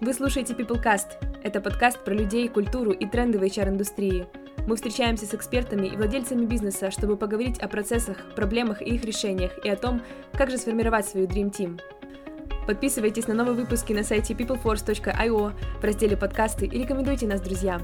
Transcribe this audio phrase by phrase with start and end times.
[0.00, 1.42] Вы слушаете PeopleCast.
[1.42, 4.28] Это подкаст про людей, культуру и тренды в HR-индустрии.
[4.68, 9.58] Мы встречаемся с экспертами и владельцами бизнеса, чтобы поговорить о процессах, проблемах и их решениях,
[9.64, 10.00] и о том,
[10.34, 11.80] как же сформировать свою Dream Team.
[12.64, 17.82] Подписывайтесь на новые выпуски на сайте peopleforce.io в разделе «Подкасты» и рекомендуйте нас друзьям.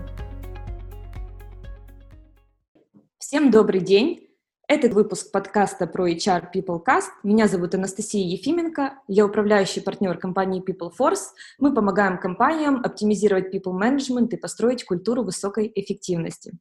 [3.19, 4.23] Всем добрый день!
[4.67, 7.11] Это выпуск подкаста про HR PeopleCast.
[7.23, 8.95] Меня зовут Анастасия Ефименко.
[9.09, 11.35] Я управляющий партнер компании PeopleForce.
[11.59, 16.53] Мы помогаем компаниям оптимизировать people management и построить культуру высокой эффективности.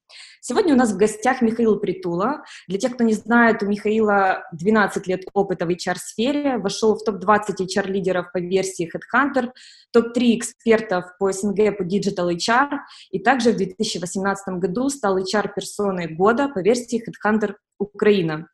[0.41, 2.44] Сегодня у нас в гостях Михаил Притула.
[2.67, 6.58] Для тех, кто не знает, у Михаила 12 лет опыта в HR-сфере.
[6.58, 9.52] Вошел в топ-20 HR-лидеров по версии Headhunter,
[9.93, 12.79] топ-3 экспертов по СНГ по Digital HR.
[13.11, 18.47] И также в 2018 году стал HR-персоной года по версии Headhunter Украина.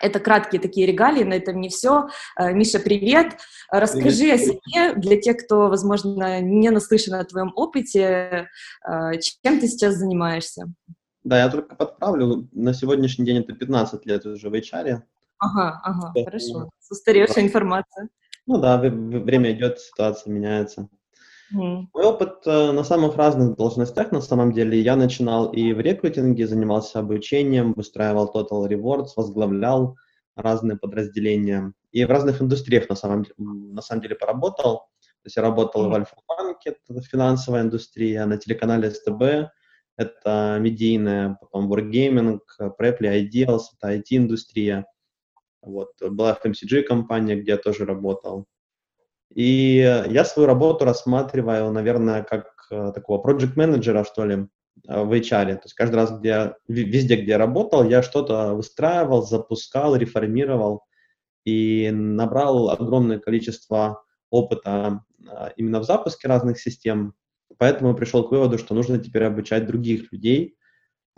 [0.00, 2.08] Это краткие такие регалии, но это не все.
[2.38, 3.36] Э, Миша, привет.
[3.70, 4.40] Расскажи привет.
[4.40, 8.48] о себе для тех, кто, возможно, не наслышан о твоем опыте.
[8.88, 10.72] Э, чем ты сейчас занимаешься?
[11.22, 12.48] Да, я только подправлю.
[12.52, 15.02] На сегодняшний день это 15 лет уже в HR.
[15.38, 16.70] Ага, ага, хорошо.
[16.90, 18.08] Устаревшая информация.
[18.50, 20.88] Ну да, время идет, ситуация меняется.
[21.54, 21.84] Mm.
[21.94, 26.48] Мой опыт э, на самых разных должностях, на самом деле, я начинал и в рекрутинге,
[26.48, 29.96] занимался обучением, выстраивал Total Rewards, возглавлял
[30.34, 31.74] разные подразделения.
[31.92, 34.78] И в разных индустриях, на самом, на самом деле, поработал.
[34.78, 35.90] То есть я работал mm.
[35.90, 39.52] в Альфа-банке, это финансовая индустрия, на телеканале СТБ,
[39.96, 44.86] это медийная, потом Wargaming, Preply, Ideals, это IT-индустрия.
[45.62, 45.90] Вот.
[46.00, 48.46] Была FMCG-компания, где я тоже работал.
[49.34, 49.76] И
[50.08, 54.34] я свою работу рассматриваю, наверное, как э, такого project менеджера что ли,
[54.88, 55.54] э, в HR.
[55.54, 60.84] То есть каждый раз, где, везде, где я работал, я что-то выстраивал, запускал, реформировал
[61.44, 67.14] и набрал огромное количество опыта э, именно в запуске разных систем.
[67.56, 70.56] Поэтому пришел к выводу, что нужно теперь обучать других людей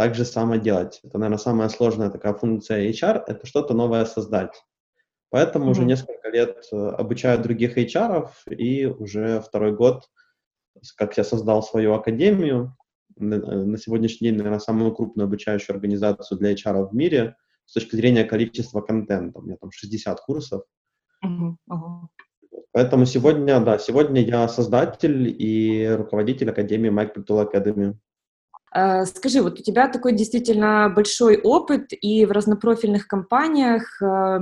[0.02, 0.98] так же само делать.
[1.04, 4.64] Это, наверное, самая сложная такая функция HR— это что-то новое создать.
[5.30, 5.70] Поэтому mm-hmm.
[5.70, 10.08] уже несколько лет э, обучаю других HR, и уже второй год,
[10.96, 12.76] как я создал свою академию,
[13.14, 17.36] на сегодняшний день, наверное, самую крупную обучающую организацию для HR в мире
[17.66, 19.38] с точки зрения количества контента.
[19.38, 20.62] У меня там 60 курсов.
[21.24, 22.08] Uh-huh, uh-huh.
[22.72, 27.94] Поэтому сегодня, да, сегодня я создатель и руководитель Академии Mike Pritul Academy.
[28.74, 34.38] Э, скажи, вот у тебя такой действительно большой опыт и в разнопрофильных компаниях, э,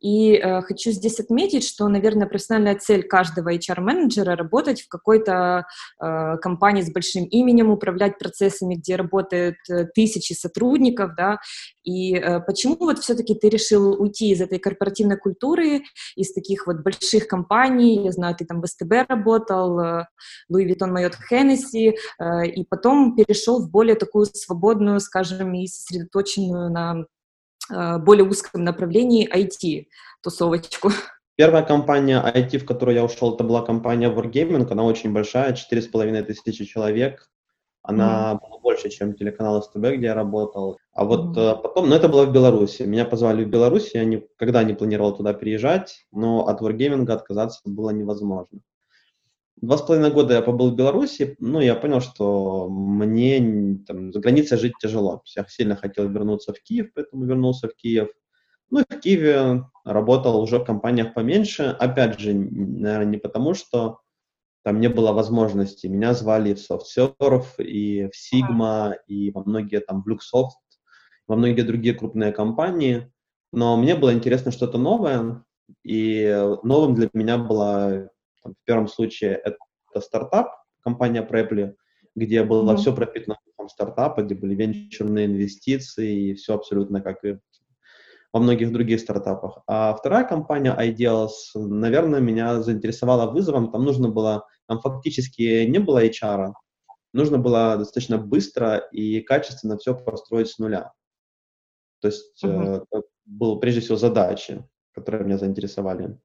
[0.00, 5.66] и э, хочу здесь отметить, что, наверное, профессиональная цель каждого HR-менеджера— работать в какой-то
[5.98, 9.56] компании с большим именем, управлять процессами, где работают
[9.94, 11.38] тысячи сотрудников, да,
[11.82, 15.82] и почему вот все-таки ты решил уйти из этой корпоративной культуры,
[16.16, 19.80] из таких вот больших компаний, я знаю, ты там в СТБ работал,
[20.52, 21.94] Louis Vuitton, Marriott, Hennessy,
[22.44, 27.06] и потом перешел в более такую свободную, скажем, и сосредоточенную на
[27.70, 30.90] э, более узком направлении IT-тусовочку.
[31.36, 35.82] Первая компания IT, в которую я ушел, это была компания Wargaming, она очень большая, четыре
[35.82, 37.28] с половиной тысячи человек.
[37.82, 38.48] Она mm-hmm.
[38.48, 40.78] была больше, чем телеканал СТБ, где я работал.
[40.92, 41.60] А вот mm-hmm.
[41.60, 42.82] потом, ну это было в Беларуси.
[42.82, 47.90] Меня позвали в Беларусь, я никогда не планировал туда переезжать, но от Wargaming отказаться было
[47.90, 48.60] невозможно.
[49.64, 54.20] Два с половиной года я побыл в Беларуси, ну, я понял, что мне там, за
[54.20, 55.22] границей жить тяжело.
[55.34, 58.08] Я сильно хотел вернуться в Киев, поэтому вернулся в Киев.
[58.68, 61.62] Ну, и в Киеве работал уже в компаниях поменьше.
[61.80, 64.00] Опять же, наверное, не потому, что
[64.64, 65.86] там не было возможности.
[65.86, 70.50] Меня звали в SoftServe, и в Sigma, и во многие там в Luxoft,
[71.26, 73.10] во многие другие крупные компании.
[73.50, 75.42] Но мне было интересно что-то новое,
[75.84, 78.10] и новым для меня была
[78.44, 79.58] в первом случае это
[80.00, 81.74] стартап, компания Preply,
[82.14, 82.76] где было mm-hmm.
[82.76, 87.38] все пропитано духом стартапа, где были венчурные инвестиции и все абсолютно как и
[88.32, 89.60] во многих других стартапах.
[89.66, 93.70] А вторая компания Ideals, наверное, меня заинтересовала вызовом.
[93.70, 96.52] Там нужно было, там фактически не было HR,
[97.12, 100.92] нужно было достаточно быстро и качественно все построить с нуля.
[102.00, 102.84] То есть uh-huh.
[102.92, 106.18] э, был прежде всего задачи, которые меня заинтересовали.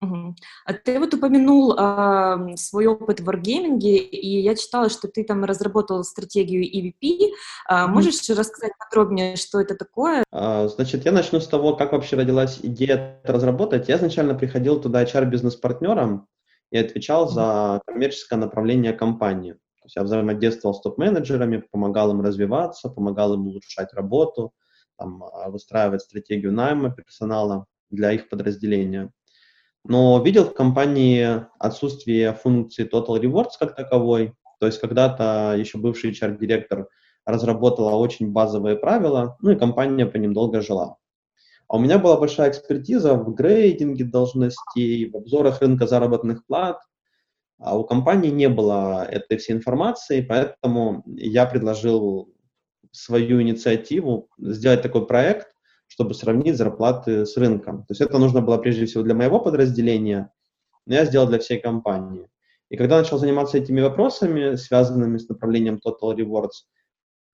[0.00, 5.44] А ты вот упомянул э, свой опыт в Wargaming, и я читала, что ты там
[5.44, 7.30] разработал стратегию EVP.
[7.68, 10.24] Э, можешь mm рассказать подробнее, что это такое?
[10.30, 13.88] А, значит, я начну с того, как вообще родилась идея это разработать.
[13.88, 16.26] Я изначально приходил туда HR-бизнес-партнером
[16.70, 19.52] и отвечал за коммерческое направление компании.
[19.52, 24.52] То есть я взаимодействовал с топ-менеджерами, помогал им развиваться, помогал им улучшать работу,
[24.96, 29.10] там, а, выстраивать стратегию найма персонала для их подразделения.
[29.84, 34.34] Но видел в компании отсутствие функции Total Rewards как таковой.
[34.58, 36.88] То есть когда-то еще бывший HR-директор
[37.26, 40.96] разработала очень базовые правила, ну и компания по ним долго жила.
[41.68, 46.78] А у меня была большая экспертиза в грейдинге должностей, в обзорах рынка заработных плат,
[47.58, 52.30] а у компании не было этой всей информации, поэтому я предложил
[52.90, 55.53] свою инициативу сделать такой проект,
[55.86, 57.80] чтобы сравнить зарплаты с рынком.
[57.80, 60.30] То есть это нужно было прежде всего для моего подразделения,
[60.86, 62.28] но я сделал для всей компании.
[62.70, 66.66] И когда начал заниматься этими вопросами, связанными с направлением Total Rewards,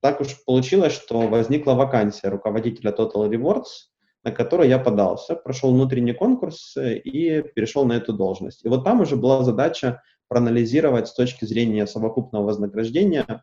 [0.03, 3.91] так уж получилось, что возникла вакансия руководителя Total Rewards,
[4.25, 8.65] на который я подался, прошел внутренний конкурс э, и перешел на эту должность.
[8.65, 13.43] И вот там уже была задача проанализировать с точки зрения совокупного вознаграждения,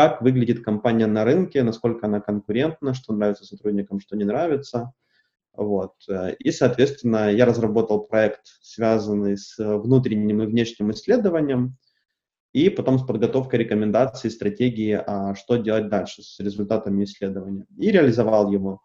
[0.00, 4.94] как выглядит компания на рынке, насколько она конкурентна, что нравится сотрудникам, что не нравится.
[5.52, 5.92] Вот.
[6.38, 11.76] И, соответственно, я разработал проект, связанный с внутренним и внешним исследованием,
[12.54, 17.66] и потом с подготовкой рекомендаций, стратегии, а что делать дальше с результатами исследования.
[17.76, 18.80] И реализовал его.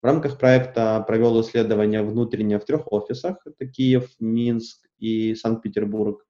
[0.00, 3.38] В рамках проекта провел исследование внутреннее в трех офисах.
[3.44, 6.24] Это Киев, Минск и Санкт-Петербург.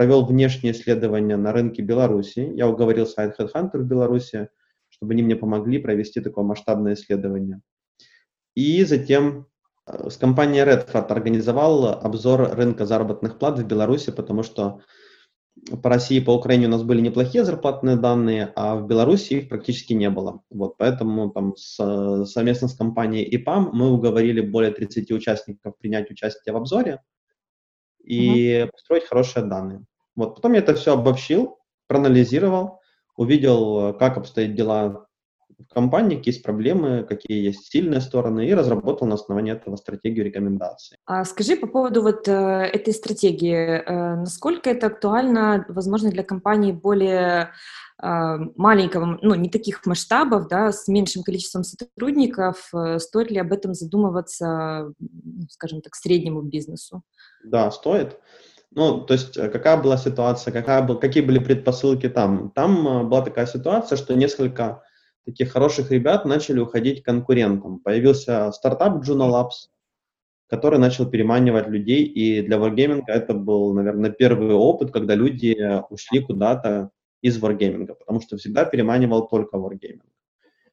[0.00, 2.50] Провел внешнее исследование на рынке Беларуси.
[2.54, 4.48] Я уговорил сайт Headhunter в Беларуси,
[4.88, 7.60] чтобы они мне помогли провести такое масштабное исследование.
[8.54, 9.46] И затем
[9.86, 14.80] э, с компанией Redford организовал обзор рынка заработных плат в Беларуси, потому что
[15.82, 19.50] по России и по Украине у нас были неплохие зарплатные данные, а в Беларуси их
[19.50, 20.40] практически не было.
[20.48, 26.54] Вот, поэтому там с, совместно с компанией ИПАМ мы уговорили более 30 участников принять участие
[26.54, 27.02] в обзоре
[28.02, 28.70] и uh-huh.
[28.70, 29.84] построить хорошие данные.
[30.16, 32.80] Вот, потом я это все обобщил, проанализировал,
[33.16, 35.06] увидел, как обстоят дела
[35.68, 40.24] в компании, какие есть проблемы, какие есть сильные стороны, и разработал на основании этого стратегию
[40.24, 40.96] рекомендаций.
[41.06, 46.72] А скажи по поводу вот э, этой стратегии, э, насколько это актуально, возможно, для компаний
[46.72, 47.50] более
[48.02, 53.52] э, маленького, ну, не таких масштабов, да, с меньшим количеством сотрудников, э, стоит ли об
[53.52, 54.92] этом задумываться,
[55.50, 57.02] скажем так, среднему бизнесу?
[57.44, 58.18] Да, стоит.
[58.72, 62.50] Ну, то есть, э, какая была ситуация, какая был, какие были предпосылки там?
[62.50, 64.82] Там э, была такая ситуация, что несколько
[65.24, 67.80] таких хороших ребят начали уходить к конкурентам.
[67.80, 69.70] Появился стартап Juno Labs,
[70.48, 75.56] который начал переманивать людей, и для Wargaming это был, наверное, первый опыт, когда люди
[75.90, 76.90] ушли куда-то
[77.22, 80.00] из Wargaming, потому что всегда переманивал только Wargaming.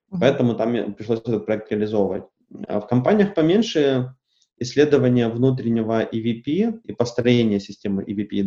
[0.09, 2.23] Поэтому там пришлось этот проект реализовывать.
[2.67, 4.15] А в компаниях поменьше
[4.59, 8.43] исследование внутреннего EVP и построение системы EVP.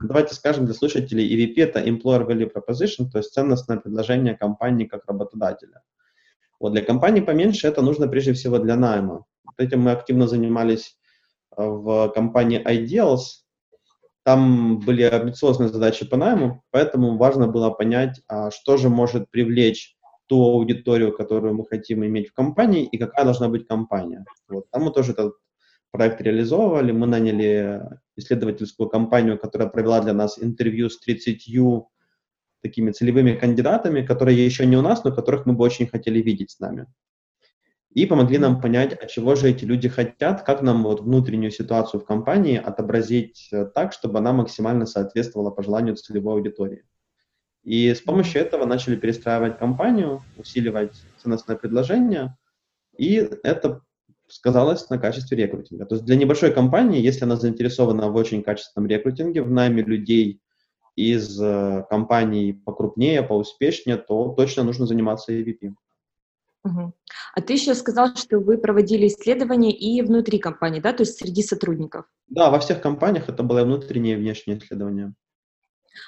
[0.00, 5.06] Давайте скажем для слушателей, EVP— это Employer Value Proposition, то есть ценностное предложение компании как
[5.06, 5.82] работодателя.
[6.58, 9.24] Вот для компании поменьше это нужно прежде всего для найма.
[9.44, 10.98] Вот этим мы активно занимались
[11.56, 13.44] э, в компании Ideals.
[14.22, 19.96] Там были амбициозные задачи по найму, поэтому важно было понять, а что же может привлечь
[20.26, 24.24] ту аудиторию, которую мы хотим иметь в компании, и какая должна быть компания.
[24.48, 24.70] Вот.
[24.70, 25.34] Там мы тоже этот
[25.90, 26.92] проект реализовывали.
[26.92, 27.82] Мы наняли
[28.16, 31.86] исследовательскую компанию, которая провела для нас интервью с 30
[32.62, 36.50] такими целевыми кандидатами, которые еще не у нас, но которых мы бы очень хотели видеть
[36.50, 36.86] с нами.
[37.92, 42.00] И помогли нам понять, а чего же эти люди хотят, как нам вот внутреннюю ситуацию
[42.00, 46.84] в компании отобразить э, так, чтобы она максимально соответствовала пожеланию целевой аудитории.
[47.64, 52.36] И с помощью этого начали перестраивать компанию, усиливать ценностное предложение,
[52.96, 53.82] и это
[54.30, 55.86] сказалось на качестве рекрутинга.
[55.86, 60.40] То есть для небольшой компании, если она заинтересована в очень качественном рекрутинге, в найме людей
[60.96, 65.72] из э, компаний покрупнее, поуспешнее, то точно нужно заниматься EVP.
[66.64, 66.92] Угу.
[67.34, 71.42] А ты еще сказал, что вы проводили исследования и внутри компании, да, то есть среди
[71.42, 72.04] сотрудников?
[72.28, 75.14] Да, во всех компаниях это было внутреннее и внешнее исследование.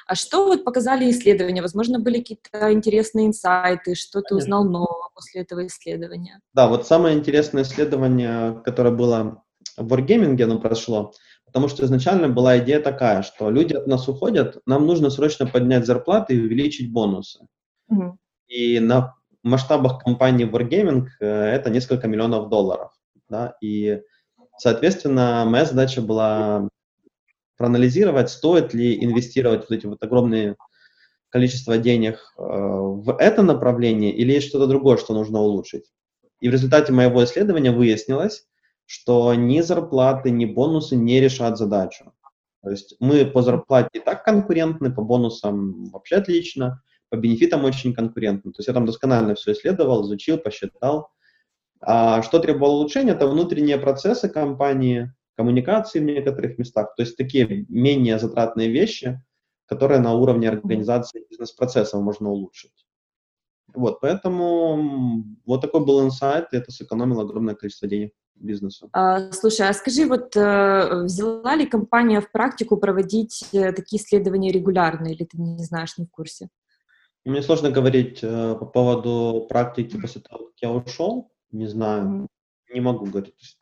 [0.06, 1.62] А что вот показали исследования?
[1.62, 6.40] Возможно, были какие-то интересные инсайты, что ты узнал нового после этого исследования?
[6.54, 9.42] Да, вот самое интересное исследование, которое было
[9.76, 11.12] в Wargaming, оно прошло,
[11.46, 15.86] потому что изначально была идея такая, что люди от нас уходят, нам нужно срочно поднять
[15.86, 17.46] зарплаты и увеличить бонусы.
[17.88, 18.18] Угу.
[18.48, 22.92] И на масштабах компании Wargaming э, это несколько миллионов долларов.
[23.28, 23.56] Да?
[23.60, 24.00] И,
[24.58, 26.68] соответственно, моя задача была
[27.56, 30.56] проанализировать, стоит ли инвестировать вот эти вот огромные
[31.32, 35.90] количество денег э, в это направление или есть что-то другое, что нужно улучшить.
[36.40, 38.46] И в результате моего исследования выяснилось,
[38.84, 42.12] что ни зарплаты, ни бонусы не решат задачу.
[42.62, 47.94] То есть мы по зарплате и так конкурентны, по бонусам вообще отлично, по бенефитам очень
[47.94, 48.52] конкурентны.
[48.52, 51.08] То есть я там досконально все исследовал, изучил, посчитал.
[51.80, 56.94] А что требовало улучшения, это внутренние процессы компании, коммуникации в некоторых местах.
[56.94, 59.20] То есть такие менее затратные вещи,
[59.72, 62.86] которые на уровне организации бизнес-процессов можно улучшить.
[63.74, 68.88] Вот, поэтому вот такой был инсайт, и это сэкономило огромное количество денег бизнесу.
[68.92, 74.52] А, слушай, а скажи, вот э, взяла ли компания в практику проводить э, такие исследования
[74.52, 76.48] регулярно, или ты не знаешь, не в курсе?
[77.24, 82.74] Мне сложно говорить э, по поводу практики после того, как я ушел, не знаю, mm-hmm.
[82.74, 83.58] не могу говорить.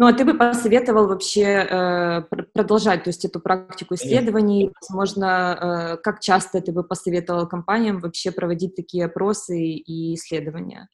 [0.00, 2.22] Ну, а ты бы посоветовал вообще э,
[2.54, 4.78] продолжать, то есть эту практику исследований, Конечно.
[4.80, 10.88] возможно, э, как часто ты бы посоветовал компаниям вообще проводить такие опросы и исследования?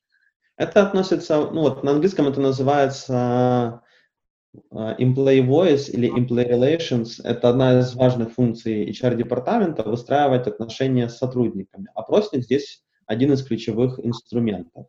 [0.56, 3.82] Это относится, ну вот на английском это называется
[4.72, 7.20] uh, employee voice или employee relations.
[7.22, 11.88] Это одна из важных функций HR-департамента— выстраивать отношения с сотрудниками.
[11.94, 14.86] Опросник здесь один из ключевых инструментов.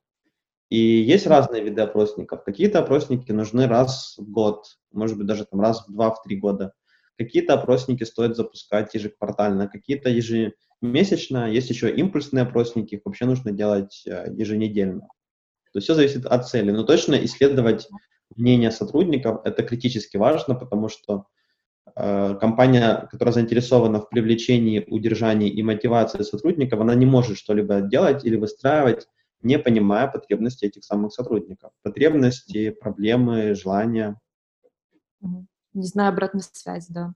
[0.70, 2.44] И есть разные виды опросников.
[2.44, 6.38] Какие-то опросники нужны раз в год, может быть, даже там раз в два, в три
[6.38, 6.74] года.
[7.18, 11.50] Какие-то опросники стоит запускать ежеквартально, какие-то ежемесячно.
[11.50, 15.08] Есть еще импульсные опросники, их вообще нужно делать э, еженедельно.
[15.72, 16.72] То есть все зависит от цели.
[16.72, 17.88] Но точно исследовать
[18.36, 21.26] мнение сотрудников это критически важно, потому что
[21.96, 28.26] э, компания, которая заинтересована в привлечении, удержании и мотивации сотрудников, она не может что-либо делать
[28.26, 29.08] или выстраивать,
[29.46, 31.72] не понимая потребности этих самых сотрудников.
[31.84, 34.20] Потребности, проблемы, желания.
[35.22, 37.14] Не знаю обратной связи, да.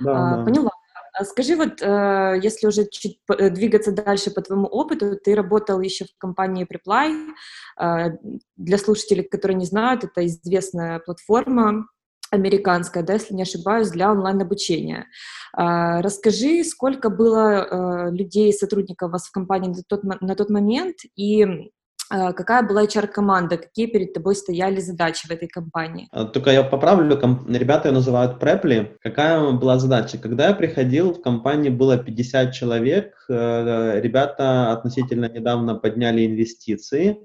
[0.00, 0.44] да, а, да.
[0.44, 0.70] Поняла.
[1.12, 5.80] А скажи, вот э, если уже чуть э, двигаться дальше по твоему опыту, ты работал
[5.80, 7.28] еще в компании Preply.
[7.80, 8.16] Э,
[8.56, 11.86] для слушателей, которые не знают, это известная платформа
[12.30, 15.06] американская, да, если не ошибаюсь, для онлайн-обучения.
[15.54, 21.70] Расскажи, сколько было людей, сотрудников у вас в компании на тот, на тот момент, и
[22.10, 26.08] а, какая была HR-команда, какие перед тобой стояли задачи в этой компании?
[26.10, 27.18] А, только я поправлю,
[27.48, 28.96] ребята ее называют препли.
[29.02, 30.16] Какая была задача?
[30.16, 37.18] Когда я приходил, в компании было 50 человек, э, ребята относительно недавно подняли инвестиции,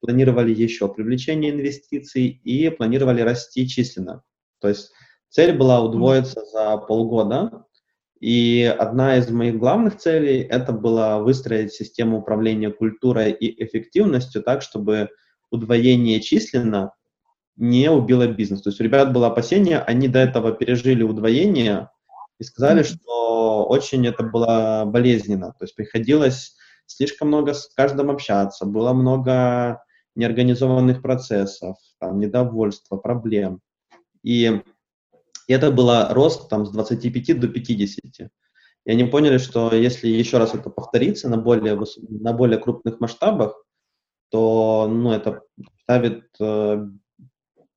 [0.00, 4.22] планировали еще привлечение инвестиций и планировали расти численно.
[4.60, 4.92] То есть
[5.28, 7.64] цель была удвоиться за полгода,
[8.20, 14.60] и одна из моих главных целей это было выстроить систему управления культурой и эффективностью так,
[14.60, 15.08] чтобы
[15.50, 16.92] удвоение численно
[17.56, 18.62] не убило бизнес.
[18.62, 21.88] То есть у ребят было опасение, они до этого пережили удвоение
[22.38, 25.52] и сказали, что очень это было болезненно.
[25.58, 29.82] То есть приходилось слишком много с каждым общаться, было много
[30.14, 33.60] неорганизованных процессов, там, недовольства, проблем.
[34.22, 34.62] И
[35.48, 38.30] это было рост там с 25 до 50.
[38.86, 43.62] И они поняли, что если еще раз это повторится на более, на более крупных масштабах,
[44.30, 45.42] то ну, это
[45.82, 46.86] ставит э,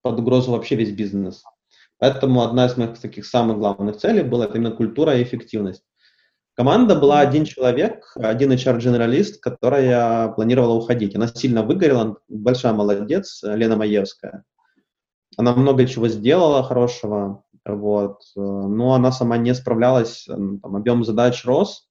[0.02, 1.44] под угрозу вообще весь бизнес.
[1.98, 5.84] Поэтому одна из моих таких самых главных целей была именно культура и эффективность.
[6.56, 11.16] Команда была один человек, один HR-дженералист, которая планировала уходить.
[11.16, 14.44] Она сильно выгорела, большая молодец, Лена Маевская.
[15.38, 18.22] Она много чего сделала хорошего, вот.
[18.36, 21.88] Э, но она сама не справлялась, там, объем задач рос,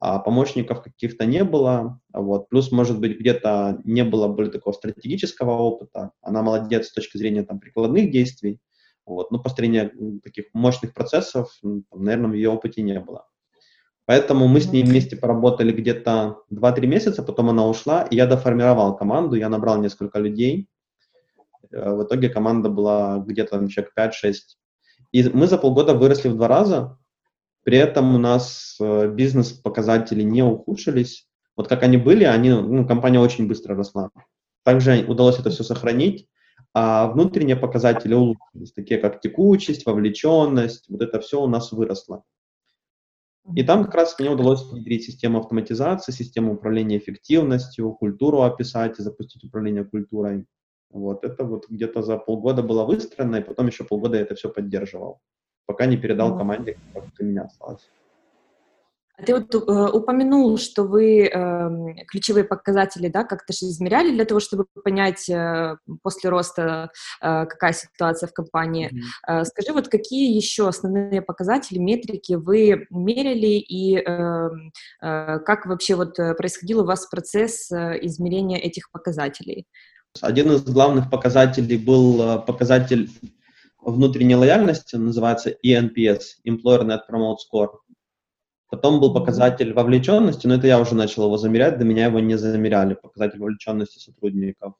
[0.00, 2.48] а помощников каких-то не было, вот.
[2.48, 6.12] Плюс, может быть, где-то не было более такого стратегического опыта.
[6.22, 8.60] Она молодец с точки зрения там прикладных действий,
[9.06, 9.30] вот.
[9.30, 9.92] Но построения
[10.22, 13.26] таких мощных процессов, там, наверное, в ее опыте не было.
[14.06, 18.96] Поэтому мы с ней вместе поработали где-то 2-3 месяца, потом она ушла, и я доформировал
[18.96, 20.68] команду, я набрал несколько людей.
[21.70, 24.34] Э, в итоге команда была где-то человек 5-6
[25.12, 26.98] и мы за полгода выросли в два раза,
[27.64, 31.28] при этом у нас э, бизнес-показатели не ухудшились.
[31.56, 34.10] Вот как они были, они, ну, компания очень быстро росла.
[34.62, 36.28] Также удалось это все сохранить,
[36.74, 42.22] а внутренние показатели улучшились, такие как текучесть, вовлеченность, вот это все у нас выросло.
[43.54, 49.02] И там как раз мне удалось внедрить систему автоматизации, систему управления эффективностью, культуру описать и
[49.02, 50.46] запустить управление культурой.
[50.96, 54.48] Вот это вот где-то за полгода было выстроено, и потом еще полгода я это все
[54.48, 55.20] поддерживал,
[55.66, 57.90] пока не передал команде, как у меня осталось.
[59.24, 59.58] Ты вот э,
[59.92, 65.76] упомянул, что вы э, ключевые показатели, да, как-то же измеряли для того, чтобы понять э,
[66.02, 66.90] после роста,
[67.22, 68.90] э, какая ситуация в компании.
[68.92, 69.40] Mm-hmm.
[69.40, 74.50] Э, скажи, вот какие еще основные показатели, метрики вы мерили и э,
[75.00, 79.66] э, как вообще вот э, происходил у вас процесс э, измерения этих показателей?
[80.20, 83.10] Один из главных показателей был э, показатель
[83.80, 87.68] внутренней лояльности, называется ENPS, Employer Net Promote Score.
[88.68, 92.36] Потом был показатель вовлеченности, но это я уже начал его замерять, до меня его не
[92.36, 94.74] замеряли, показатель вовлеченности сотрудников.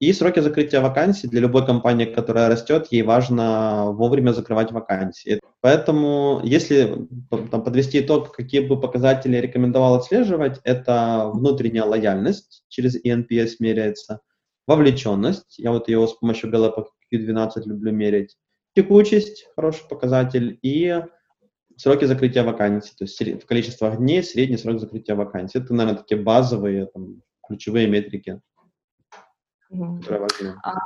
[0.00, 5.40] И сроки закрытия вакансий для любой компании, которая растет, ей важно вовремя закрывать вакансии.
[5.60, 13.52] Поэтому, если там, подвести итог, какие бы показатели рекомендовал отслеживать, это внутренняя лояльность, через ENPS
[13.60, 14.20] меряется,
[14.66, 18.36] вовлеченность, я вот ее с помощью Gallup Q12 люблю мерить,
[18.74, 21.04] текучесть, хороший показатель, и
[21.76, 25.58] сроки закрытия вакансий, то есть в количествах дней средний срок закрытия вакансий.
[25.58, 28.40] Это, наверное, такие базовые там, ключевые метрики,
[29.68, 30.54] которые важны.
[30.62, 30.78] А,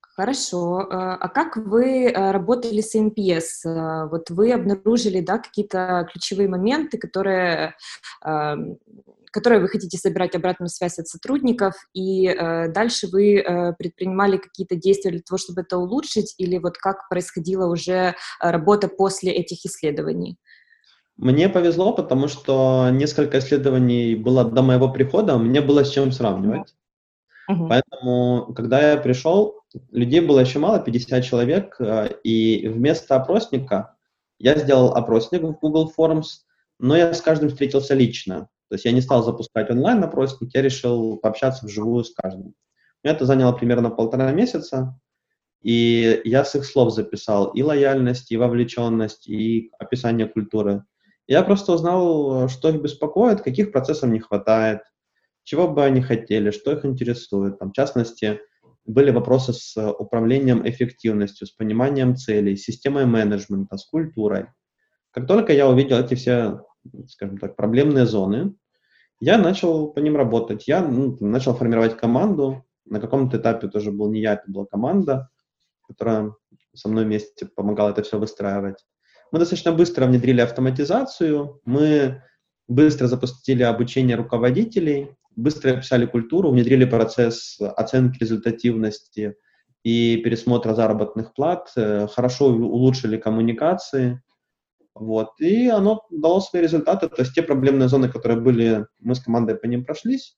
[0.00, 0.86] хорошо.
[0.90, 3.64] А, а как вы э, работали с NPS?
[3.64, 7.74] Э, вот вы обнаружили да, какие-то ключевые моменты, которые
[9.34, 14.76] которые вы хотите собирать обратную связь от сотрудников, и э, дальше вы э, предпринимали какие-то
[14.76, 19.64] действия для того, чтобы это улучшить, или вот как происходила уже э, работа после этих
[19.64, 20.36] исследований?
[21.16, 26.72] Мне повезло, потому что несколько исследований было до моего прихода, мне было с чем сравнивать.
[27.50, 27.68] Uh-huh.
[27.68, 33.96] Поэтому, когда я пришел, людей было еще мало, 50 человек, э, и вместо опросника
[34.38, 36.44] я сделал опросник в Google Forms,
[36.78, 38.48] но я с каждым встретился лично.
[38.74, 42.54] То есть я не стал запускать онлайн-опросник, я решил пообщаться вживую с каждым.
[43.04, 44.98] Это заняло примерно полтора месяца,
[45.62, 50.82] и я с их слов записал и лояльность, и вовлеченность, и описание культуры.
[51.28, 54.80] Я просто узнал, что их беспокоит, каких процессов не хватает,
[55.44, 57.60] чего бы они хотели, что их интересует.
[57.60, 58.40] Там, в частности,
[58.86, 64.46] были вопросы с управлением эффективностью, с пониманием целей, с системой менеджмента, с культурой.
[65.12, 66.66] Как только я увидел эти все,
[67.06, 68.56] скажем так, проблемные зоны,
[69.20, 70.66] я начал по ним работать.
[70.66, 72.64] Я ну, начал формировать команду.
[72.84, 75.30] На каком-то этапе тоже был не я, это была команда,
[75.86, 76.34] которая
[76.74, 78.84] со мной вместе помогала это все выстраивать.
[79.32, 82.22] Мы достаточно быстро внедрили автоматизацию, мы
[82.68, 89.36] быстро запустили обучение руководителей, быстро описали культуру, внедрили процесс оценки результативности
[89.82, 94.22] и пересмотра заработных плат, э, хорошо улучшили коммуникации,
[94.94, 95.30] вот.
[95.40, 97.08] И оно дало свои результаты.
[97.08, 100.36] То есть те проблемные зоны, которые были, мы с командой по ним прошлись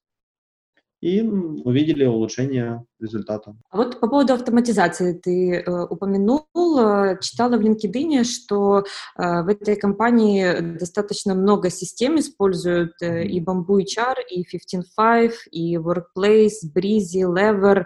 [1.02, 3.54] и увидели улучшение результата.
[3.70, 9.48] А вот по поводу автоматизации ты э, упомянул, э, читала в LinkedIn, что э, в
[9.48, 17.24] этой компании достаточно много систем используют э, и Bamboo HR, и 15.5, и Workplace, Breezy,
[17.24, 17.84] Lever.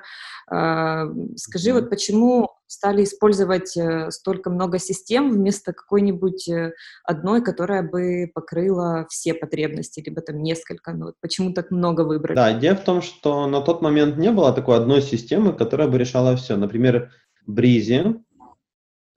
[0.52, 7.82] Э, скажи, вот почему стали использовать э, столько много систем вместо какой-нибудь э, одной, которая
[7.82, 10.92] бы покрыла все потребности, либо там несколько.
[10.92, 12.36] Ну, вот почему так много выбрали?
[12.36, 15.98] Да, идея в том, что на тот момент не было такой одной системы, которая бы
[15.98, 16.56] решала все.
[16.56, 17.10] Например,
[17.48, 18.20] Breezy,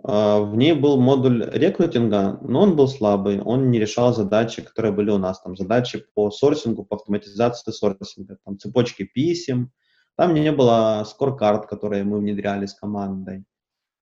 [0.02, 4.94] а, в ней был модуль рекрутинга, но он был слабый, он не решал задачи, которые
[4.94, 9.72] были у нас, там задачи по сорсингу, по автоматизации сорсинга, там цепочки писем,
[10.15, 13.45] там не было скоркард, которые мы внедряли с командой.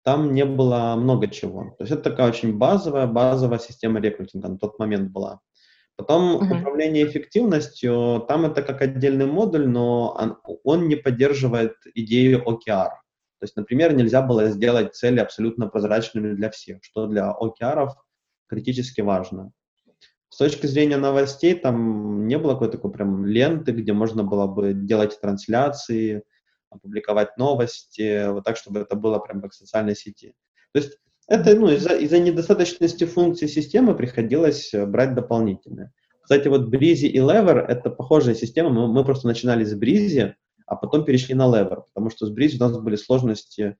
[0.05, 1.75] Там не было много чего.
[1.79, 5.41] То есть это такая очень базовая, базовая система рекрутинга на тот момент была.
[5.97, 6.61] Потом uh-huh.
[6.61, 12.88] управление эффективностью, там это как отдельный модуль, но он, он не поддерживает идею OKR.
[13.43, 17.88] То есть, например, нельзя было сделать цели абсолютно прозрачными для всех, что для OKR
[18.49, 19.53] критически важно.
[20.33, 24.73] С точки зрения новостей, там не было какой-то такой прям ленты, где можно было бы
[24.73, 26.23] делать трансляции,
[26.71, 30.33] опубликовать новости, вот так, чтобы это было прям как в социальной сети.
[30.73, 30.97] То есть
[31.29, 35.92] это, ну, из-за из недостаточности функций системы приходилось э, брать дополнительные.
[36.23, 38.71] Кстати, вот Breezy и Lever— это похожая система.
[38.71, 40.33] Мы, мы просто начинали с Breezy,
[40.64, 43.77] а потом перешли на Lever, потому что с Breezy у нас были сложности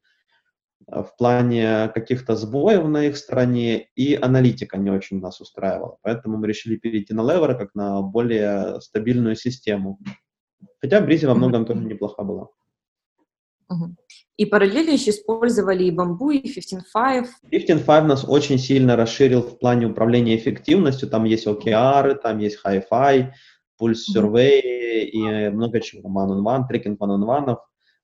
[0.87, 5.99] в плане каких-то сбоев на их стороне, и аналитика не очень нас устраивала.
[6.03, 9.99] Поэтому мы решили перейти на Lever как на более стабильную систему.
[10.81, 12.49] Хотя Бризи во многом тоже неплоха была.
[14.37, 17.27] И параллельно еще использовали и Bamboo, и 15.5.
[17.51, 21.09] 15.5 нас очень сильно расширил в плане управления эффективностью.
[21.09, 23.31] Там есть OKR, там есть Hi-Fi,
[23.81, 26.09] Pulse Survey и много чего.
[26.09, 27.57] One-on-one, трекинг one-on-one,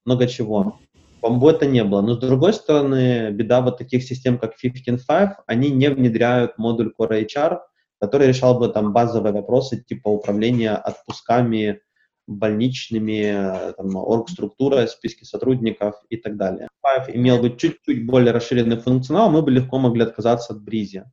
[0.05, 0.79] много чего.
[1.21, 2.01] Бамбу это не было.
[2.01, 7.27] Но с другой стороны, беда вот таких систем, как 15.5, они не внедряют модуль Core
[7.27, 7.61] HR,
[8.01, 11.81] который решал бы там базовые вопросы типа управления отпусками,
[12.27, 16.69] больничными, там, орг-структура, списки сотрудников и так далее.
[16.85, 21.05] Five имел бы чуть-чуть более расширенный функционал, мы бы легко могли отказаться от Бризи.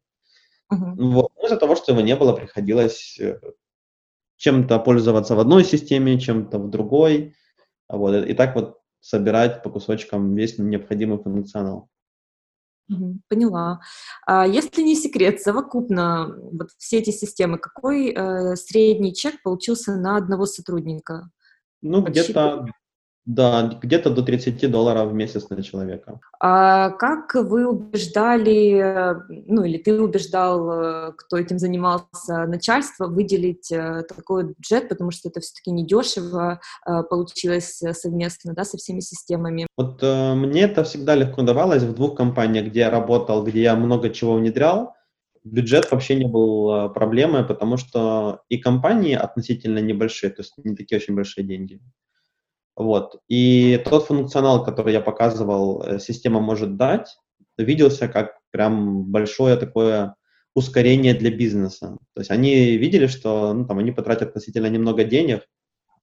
[0.71, 0.95] Uh-huh.
[0.97, 1.31] Вот.
[1.43, 3.39] Из-за того, что его не было, приходилось э,
[4.37, 7.35] чем-то пользоваться в одной системе, чем-то в другой.
[7.87, 8.25] Вот.
[8.25, 11.89] И так вот собирать по кусочкам весь необходимый функционал.
[13.29, 13.79] Поняла.
[14.25, 20.17] А если не секрет, совокупно вот все эти системы, какой э, средний чек получился на
[20.17, 21.29] одного сотрудника?
[21.81, 22.65] Ну, где-то
[23.25, 26.19] Да, где-то до 30 долларов в месяц на человека.
[26.39, 29.15] А как вы убеждали,
[29.47, 35.29] ну или ты убеждал, э, кто этим занимался, начальство выделить э, такой бюджет, потому что
[35.29, 39.65] это все-таки недешево э, получилось совместно, да, со всеми системами?
[39.75, 43.75] Вот э, мне это всегда легко давалось в двух компаниях, где я работал, где я
[43.75, 44.93] много чего внедрял.
[45.43, 50.97] Бюджет вообще не был проблемой, потому что и компании относительно небольшие, то есть не такие
[50.97, 51.81] очень большие деньги.
[52.75, 53.21] Вот.
[53.29, 57.17] И тот функционал, который я показывал, э, система может дать,
[57.57, 60.15] виделся как прям большое такое
[60.53, 61.97] ускорение для бизнеса.
[62.13, 65.47] То есть они видели, что ну, там, они потратят относительно немного денег,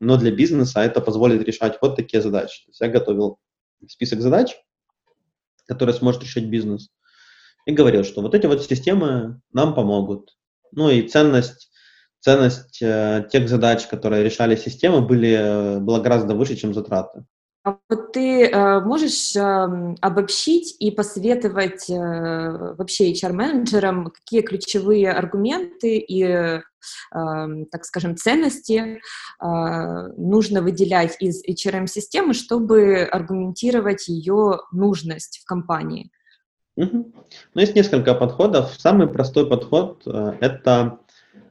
[0.00, 2.64] но для бизнеса это позволит решать вот такие задачи.
[2.64, 3.38] То есть я готовил
[3.88, 4.54] список задач,
[5.66, 6.90] которые сможет решить бизнес,
[7.66, 10.36] и говорил, что вот эти вот системы нам помогут.
[10.72, 11.70] Ну и ценность
[12.22, 17.24] ценность э, тех задач, которые решали системы, были, э, была гораздо выше, чем затраты.
[17.64, 25.98] А вот ты э, можешь э, обобщить и посоветовать э, вообще HR-менеджерам, какие ключевые аргументы
[25.98, 26.60] и, э,
[27.10, 29.00] так скажем, ценности
[29.40, 29.46] э,
[30.16, 36.10] нужно выделять из HRM-системы, чтобы аргументировать ее нужность в компании?
[36.76, 37.12] Угу.
[37.54, 38.74] Ну, есть несколько подходов.
[38.78, 40.98] Самый простой подход э,– это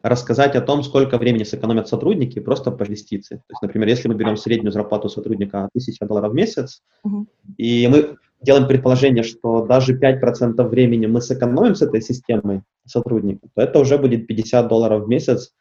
[0.03, 3.35] рассказать о том, сколько времени сэкономят сотрудники просто по инвестиции.
[3.35, 7.25] То есть, например, если мы берем среднюю зарплату сотрудника 1000 долларов в месяц, uh-huh.
[7.57, 13.61] и мы делаем предположение, что даже 5% времени мы сэкономим с этой системой сотрудника, то
[13.61, 15.53] это уже будет 50 долларов в месяц,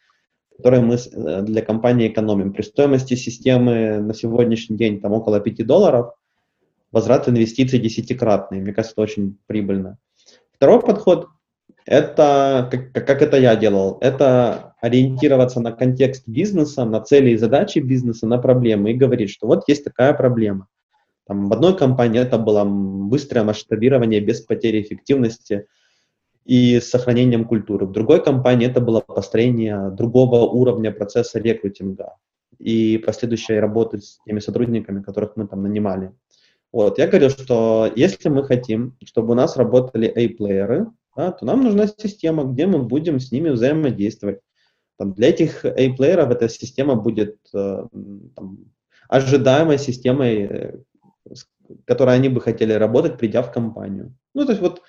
[0.57, 2.53] которые мы э, для компании экономим.
[2.53, 6.15] При стоимости системы на сегодняшний день там около 5 долларов,
[6.93, 8.61] возврат инвестиций десятикратный.
[8.61, 9.99] Мне кажется, это очень прибыльно.
[10.53, 11.29] Второй подход–
[11.91, 17.81] это, как, как это я делал, это ориентироваться на контекст бизнеса, на цели и задачи
[17.81, 20.69] бизнеса, на проблемы и говорить, что вот есть такая проблема.
[21.27, 25.67] Там, в одной компании это было быстрое масштабирование без потери эффективности
[26.45, 27.87] и с сохранением культуры.
[27.87, 32.15] В другой компании это было построение другого уровня процесса рекрутинга
[32.61, 36.13] и последующей работы с теми сотрудниками, которых мы там нанимали.
[36.73, 41.63] Вот, я говорю, что если мы хотим, чтобы у нас работали A-плееры, да, то нам
[41.63, 44.41] нужна система, где мы будем с ними взаимодействовать.
[44.99, 47.87] Там, для этих A-плееров эта система будет э,
[48.37, 48.59] там,
[49.09, 50.79] ожидаемой системой, э,
[51.33, 51.47] с
[51.87, 54.15] которой они бы хотели работать, придя в компанию.
[54.35, 54.83] Ну, то есть вот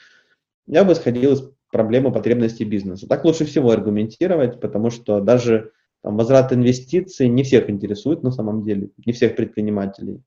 [0.67, 3.07] я бы исходил из проблемы потребностей бизнеса.
[3.07, 8.63] Так лучше всего аргументировать, потому что даже там, возврат инвестиций не всех интересует на самом
[8.63, 10.21] деле, не всех предпринимателей,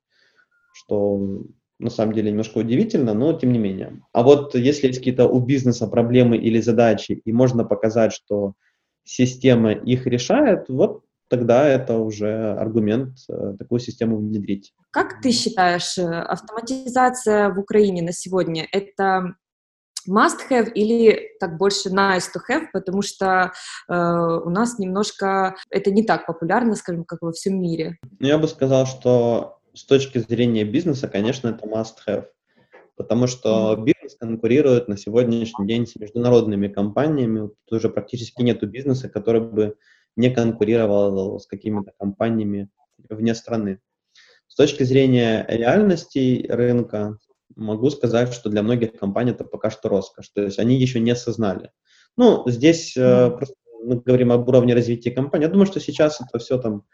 [0.72, 1.42] что
[1.84, 4.02] на самом деле немножко удивительно, но тем не менее.
[4.12, 8.54] А вот если есть какие-то у бизнеса проблемы или задачи, и можно показать, что
[9.04, 14.72] система их решает, вот тогда это уже аргумент э, такую систему внедрить.
[14.90, 19.34] Как ты считаешь, э, автоматизация в Украине на сегодня это
[20.08, 23.52] must-have или так больше nice to have, потому что
[23.88, 27.98] э, у нас немножко это не так популярно, скажем, как во всем мире?
[28.20, 32.26] Я бы сказал, что с точки зрения бизнеса, конечно, это must-have.
[32.96, 37.50] Потому что бизнес конкурирует на сегодняшний день с международными компаниями.
[37.66, 39.76] Тут уже практически нет бизнеса, который бы
[40.16, 42.68] не конкурировал с какими-то компаниями
[43.10, 43.80] вне страны.
[44.46, 47.18] С точки зрения реальности рынка,
[47.56, 50.28] могу сказать, что для многих компаний это пока что роскошь.
[50.28, 51.72] То есть они еще не осознали.
[52.16, 53.36] Ну, здесь mm.
[53.36, 55.46] просто мы говорим об уровне развития компании.
[55.46, 56.84] Я думаю, что сейчас это все там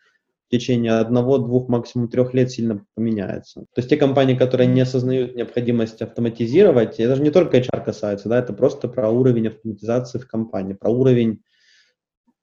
[0.51, 3.61] течение одного, двух, максимум трех лет сильно поменяется.
[3.61, 8.29] То есть те компании, которые не осознают необходимость автоматизировать, это же не только HR касается,
[8.29, 11.43] да, это просто про уровень автоматизации в компании, про уровень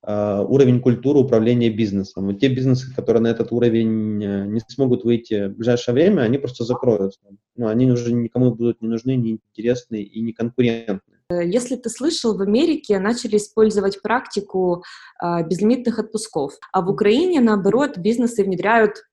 [0.06, 2.28] Uh, уровень культуры управления бизнесом.
[2.28, 6.38] Вот те бизнесы, которые на этот уровень э, не смогут выйти в ближайшее время, они
[6.38, 7.20] просто закроются.
[7.58, 11.17] Ну, они уже никому будут не нужны, не интересны и не конкурентны.
[11.30, 14.84] Э, если ты слышал, в Америке начали использовать практику
[15.22, 19.04] э, безлимитных отпусков, а в Украине, наоборот, бизнесы внедряют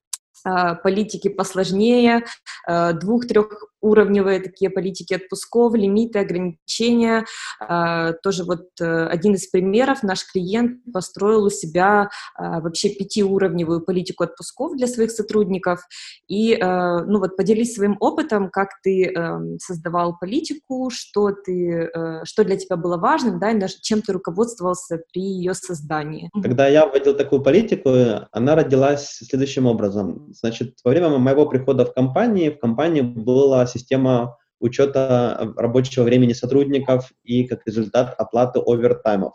[0.46, 2.24] э, политики посложнее,
[2.68, 7.24] э, двух-трех уровневые такие политики отпусков, лимиты, ограничения.
[7.60, 13.82] А, тоже вот э, один из примеров, наш клиент построил у себя а, вообще пятиуровневую
[13.82, 15.80] политику отпусков для своих сотрудников.
[16.28, 22.24] И, э, ну вот, поделись своим опытом, как ты эм, создавал политику, что, ты, э,
[22.24, 26.30] что для тебя было важным, да, и чем ты руководствовался при ее создании.
[26.42, 27.90] Когда я вводил такую политику,
[28.32, 30.32] она родилась следующим образом.
[30.32, 37.12] Значит, во время моего прихода в компанию, в компании была система учета рабочего времени сотрудников
[37.22, 39.34] и, как результат, оплаты овертаймов.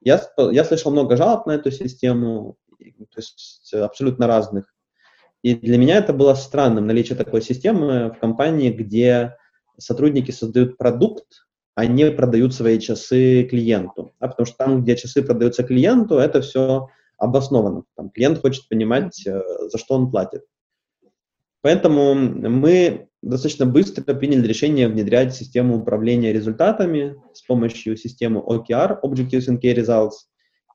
[0.00, 4.74] Я, я слышал много жалоб на эту систему, то есть абсолютно разных.
[5.42, 9.36] И для меня это было странным, наличие такой системы в компании, где
[9.78, 14.14] сотрудники создают продукт, а не продают свои часы клиенту.
[14.18, 17.84] А потому что там, где часы продаются клиенту, это все обосновано.
[17.96, 20.44] Там клиент хочет понимать, э, за что он платит.
[21.62, 29.48] Поэтому мы достаточно быстро приняли решение внедрять систему управления результатами с помощью системы OKR, Objectives
[29.48, 30.26] and Key Results.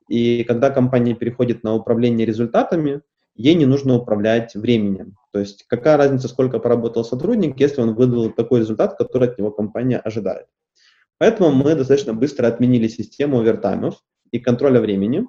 [0.08, 3.02] И когда компания переходит на управление результатами,
[3.34, 5.16] ей не нужно управлять временем.
[5.32, 9.50] То есть какая разница, сколько поработал сотрудник, если он выдал такой результат, который от него
[9.50, 10.46] компания ожидает.
[11.18, 15.26] Поэтому мы достаточно быстро отменили систему овертаймов и контроля времени.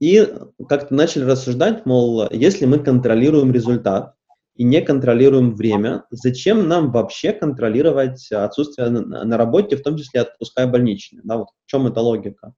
[0.00, 0.26] И
[0.68, 4.15] как-то начали рассуждать, мол, если мы контролируем результат
[4.56, 10.66] и не контролируем время, зачем нам вообще контролировать отсутствие на работе, в том числе отпуская
[10.66, 11.20] больничные?
[11.24, 12.54] Да, вот в чем эта логика?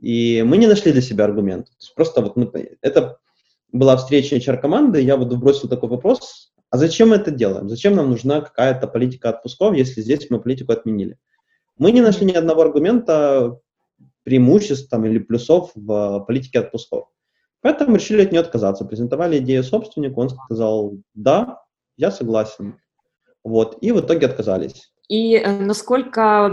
[0.00, 1.74] И мы не нашли для себя аргументов.
[1.94, 3.18] Просто вот мы, это
[3.70, 7.68] была встреча HR-команды, я вот бросил такой вопрос, а зачем мы это делаем?
[7.68, 11.18] Зачем нам нужна какая-то политика отпусков, если здесь мы политику отменили?
[11.78, 13.58] Мы не нашли ни одного аргумента
[14.22, 17.08] преимуществ там, или плюсов в политике отпусков.
[17.62, 18.84] Поэтому решили от нее отказаться.
[18.84, 21.62] Презентовали идею собственнику, он сказал, да,
[21.96, 22.78] я согласен.
[23.42, 24.92] Вот, и в итоге отказались.
[25.08, 26.50] И э, насколько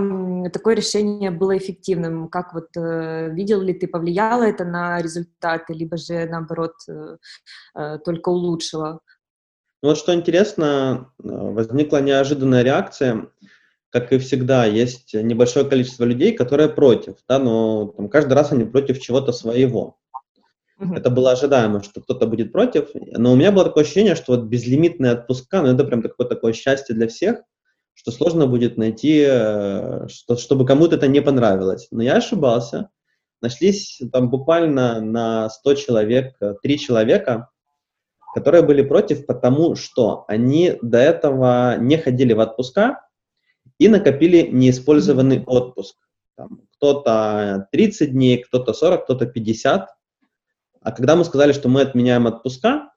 [0.54, 2.30] такое решение было эффективным?
[2.30, 8.30] Как вот э, видел ли ты, повлияло это на результаты, либо же наоборот э, только
[8.30, 9.00] улучшило?
[9.82, 13.28] Ну вот что интересно, возникла неожиданная реакция.
[13.90, 18.66] Как и всегда, есть небольшое количество людей, которые против, да, но там, каждый раз они
[18.66, 19.98] против чего-то своего.
[20.84, 20.98] Uh-huh.
[20.98, 24.46] Это было ожидаемо, что кто-то будет против, но у меня было такое ощущение, что вот
[24.46, 27.42] безлимитные отпуска, ну это прям такое, такое счастье для всех–
[27.94, 31.88] что сложно будет найти, э, что, чтобы кому-то это не понравилось.
[31.92, 32.90] Но я ошибался.
[33.42, 37.50] Нашлись там буквально на 100 человек, 3 человека,
[38.34, 43.02] которые были против, потому что они до этого не ходили в отпуска
[43.78, 45.98] и накопили неиспользованный отпуск.
[46.36, 49.90] Там, кто-то 30 дней, кто-то 40, кто-то 50.
[50.84, 52.90] А когда мы сказали, что мы отменяем отпуска,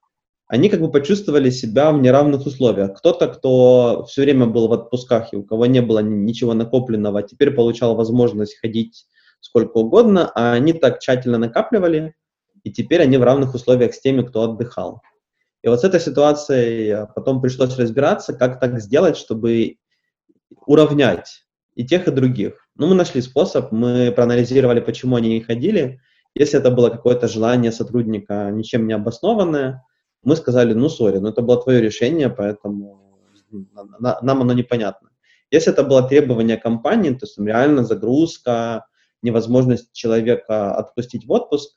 [0.48, 2.96] они как бы почувствовали себя в неравных условиях.
[2.98, 7.50] Кто-то, кто все время был в отпусках и у кого не было ничего накопленного, теперь
[7.50, 9.06] получал возможность ходить
[9.40, 12.14] сколько угодно, а они так тщательно накапливали,
[12.62, 15.02] и теперь они в равных условиях с теми, кто отдыхал.
[15.62, 19.76] И вот с этой ситуацией потом пришлось разбираться, как так сделать, чтобы
[20.64, 21.44] уравнять
[21.74, 22.68] и тех, и других.
[22.76, 26.00] Ну, мы нашли способ, мы проанализировали, почему они не ходили.
[26.38, 29.82] Если это было какое-то желание сотрудника, ничем не обоснованное,
[30.22, 33.00] мы сказали, ну, сори, но это было твое решение, поэтому
[34.00, 35.08] нам оно непонятно.
[35.50, 38.84] Если это было требование компании, то есть там, реально загрузка,
[39.22, 41.74] невозможность человека отпустить в отпуск,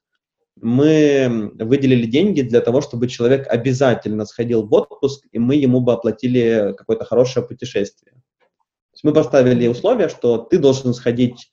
[0.58, 5.94] мы выделили деньги для того, чтобы человек обязательно сходил в отпуск, и мы ему бы
[5.94, 8.12] оплатили какое-то хорошее путешествие.
[8.12, 11.50] То есть мы поставили условие, что ты должен сходить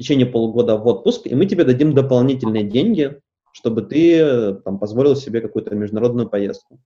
[0.00, 3.20] течение полугода в отпуск, и мы тебе дадим дополнительные деньги
[3.52, 6.80] чтобы ты там, позволил себе какую-то международную поездку.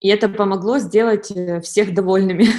[0.00, 2.46] И это помогло сделать э, всех довольными.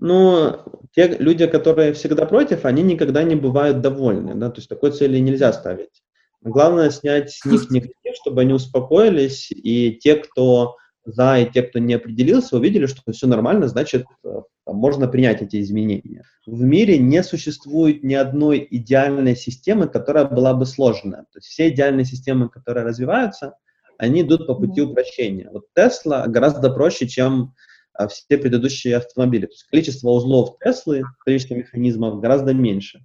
[0.00, 0.60] Ну,
[0.92, 5.18] те люди, которые всегда против, они никогда не бывают довольны, да, то есть такой цели
[5.18, 6.04] нельзя ставить.
[6.40, 10.76] Главное снять с них негатив, чтобы они успокоились, и те, кто
[11.12, 14.28] за, и те, кто не определился, увидели, что все нормально, значит, э,
[14.66, 16.24] можно принять эти изменения.
[16.46, 21.22] В мире не существует ни одной идеальной системы, которая была бы сложная.
[21.32, 23.54] То есть все идеальные системы, которые развиваются,
[23.98, 25.48] они идут по пути упрощения.
[25.50, 27.54] Вот Tesla гораздо проще, чем
[27.94, 29.46] а, все предыдущие автомобили.
[29.46, 33.00] То есть количество узлов Теслы, количество механизмов гораздо меньше.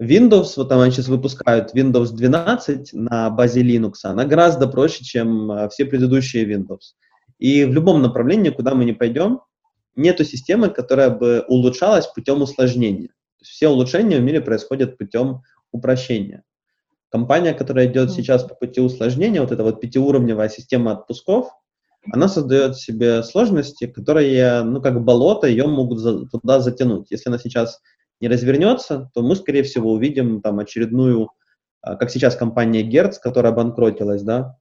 [0.00, 5.50] Windows, вот там они сейчас выпускают Windows 12 на базе Linux, она гораздо проще, чем
[5.50, 6.94] а, все предыдущие Windows.
[7.38, 9.40] И в любом направлении, куда мы не пойдем,
[9.96, 13.10] нету системы, которая бы улучшалась путем усложнения.
[13.42, 16.44] все улучшения в мире происходят путем упрощения.
[17.10, 21.50] Компания, которая идет сейчас по пути усложнения, вот эта вот пятиуровневая система отпусков,
[22.12, 27.10] она создает себе сложности, которые, ну, как болото, ее могут за, туда затянуть.
[27.10, 27.80] Если она сейчас
[28.20, 31.30] не развернется, то мы, скорее всего, увидим там очередную,
[31.80, 34.56] а, как сейчас компания Hertz, которая банкротилась, да,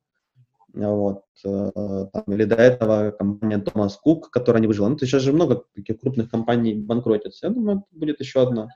[0.74, 1.72] вот, э,
[2.14, 4.88] там, или до этого компания Томас Кук, которая не выжила.
[4.88, 7.48] Ну, сейчас же много таких крупных компаний банкротится.
[7.48, 8.70] Я думаю, это будет еще одна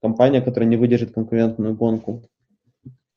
[0.00, 2.22] компания, которая не выдержит конкурентную гонку.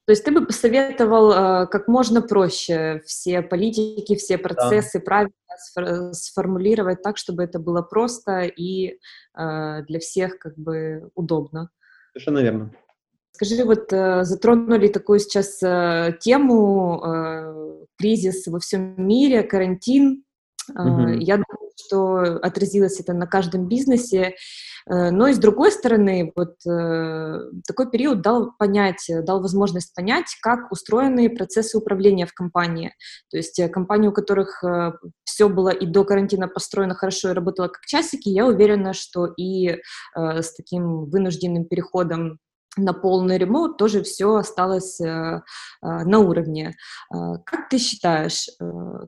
[0.06, 5.06] То есть ты бы посоветовал э, как можно проще все политики, все процессы да.
[5.06, 8.98] правильно сформулировать так, чтобы это было просто и
[9.38, 11.70] э, для всех как бы удобно.
[12.12, 12.72] Совершенно верно.
[13.36, 15.58] Скажи, вот затронули такую сейчас
[16.20, 20.24] тему кризис во всем мире, карантин.
[20.72, 21.18] Mm-hmm.
[21.20, 24.36] Я думаю, что отразилось это на каждом бизнесе.
[24.90, 30.36] Э, но и с другой стороны, вот э, такой период дал понять, дал возможность понять,
[30.42, 32.94] как устроены процессы управления в компании.
[33.30, 34.64] То есть э, компании, у которых
[35.24, 39.80] все было и до карантина построено хорошо и работало как часики, я уверена, что и
[40.16, 42.40] с таким вынужденным переходом
[42.78, 45.42] на полный ремонт тоже все осталось э, э,
[45.82, 46.76] на уровне.
[47.14, 48.50] Э, как ты считаешь,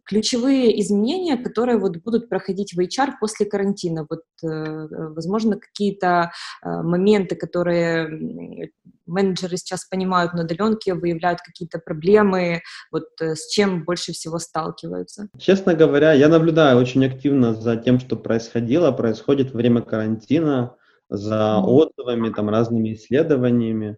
[0.06, 6.32] ключевые изменения, которые вот будут проходить в HR после карантина, вот, возможно, какие-то
[6.63, 8.71] моменты, которые
[9.06, 15.28] менеджеры сейчас понимают на удаленке, выявляют какие-то проблемы, вот с чем больше всего сталкиваются?
[15.38, 20.75] Честно говоря, я наблюдаю очень активно за тем, что происходило, происходит во время карантина
[21.10, 23.98] за отзывами, там, разными исследованиями.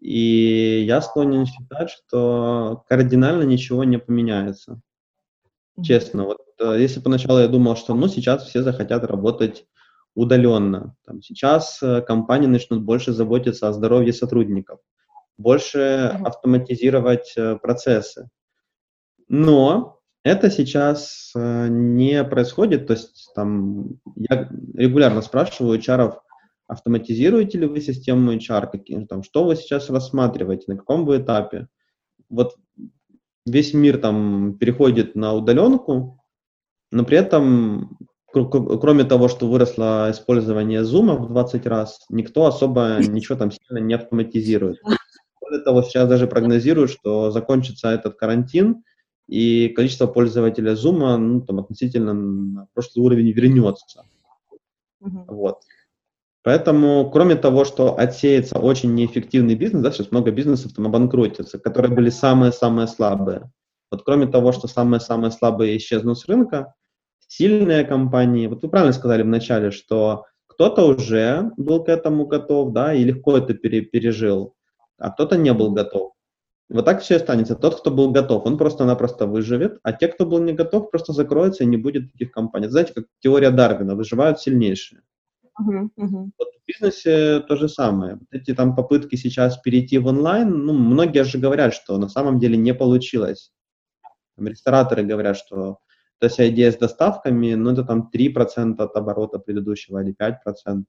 [0.00, 4.80] И я склонен считать, что кардинально ничего не поменяется.
[5.82, 9.66] Честно, вот э, если поначалу я думал, что ну сейчас все захотят работать
[10.14, 14.80] удаленно, там, сейчас э, компании начнут больше заботиться о здоровье сотрудников,
[15.38, 18.28] больше автоматизировать э, процессы.
[19.28, 26.16] Но это сейчас не происходит, то есть там я регулярно спрашиваю HR,
[26.70, 28.68] Автоматизируете ли вы систему HR?
[28.70, 30.64] Какие, там, что вы сейчас рассматриваете?
[30.68, 31.66] На каком вы этапе?
[32.28, 32.54] Вот
[33.44, 36.22] весь мир там переходит на удаленку,
[36.92, 37.98] но при этом,
[38.32, 43.94] кроме того, что выросло использование Zoom в 20 раз, никто особо ничего там сильно не
[43.94, 44.78] автоматизирует.
[45.40, 48.84] Более того, сейчас даже прогнозируют, что закончится этот карантин,
[49.26, 54.04] и количество пользователей Zoom ну, там, относительно на прошлый уровень вернется.
[55.02, 55.24] Uh-huh.
[55.26, 55.62] Вот.
[56.42, 61.94] Поэтому, кроме того, что отсеется очень неэффективный бизнес, да, сейчас много бизнесов там обанкротится, которые
[61.94, 63.50] были самые-самые слабые.
[63.90, 66.74] Вот кроме того, что самые-самые слабые исчезнут с рынка,
[67.26, 72.94] сильные компании, вот вы правильно сказали вначале, что кто-то уже был к этому готов, да,
[72.94, 74.54] и легко это пере, пережил,
[74.98, 76.12] а кто-то не был готов.
[76.70, 77.56] Вот так все останется.
[77.56, 81.64] Тот, кто был готов, он просто-напросто выживет, а те, кто был не готов, просто закроются
[81.64, 82.68] и не будет таких компаний.
[82.68, 85.02] Знаете, как теория Дарвина, выживают сильнейшие.
[85.60, 86.30] Uh-huh, uh-huh.
[86.38, 88.14] Вот в бизнесе то же самое.
[88.14, 92.38] Вот эти там попытки сейчас перейти в онлайн, ну, многие же говорят, что на самом
[92.38, 93.52] деле не получилось.
[94.36, 95.78] Там, рестораторы говорят, что
[96.18, 100.84] то есть идея с доставками, ну, это там 3% от оборота предыдущего или 5%.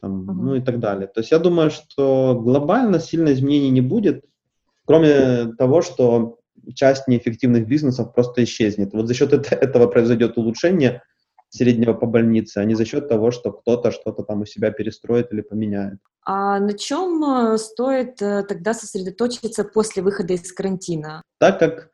[0.00, 0.34] Там, uh-huh.
[0.34, 1.06] Ну и так далее.
[1.06, 4.24] То есть я думаю, что глобально сильно изменений не будет,
[4.86, 6.38] кроме того, что
[6.74, 8.92] часть неэффективных бизнесов просто исчезнет.
[8.92, 11.02] Вот за счет этого произойдет улучшение
[11.52, 15.32] среднего по больнице, а не за счет того, что кто-то что-то там у себя перестроит
[15.32, 15.98] или поменяет.
[16.24, 21.22] А на чем э, стоит э, тогда сосредоточиться после выхода из карантина?
[21.38, 21.90] Так как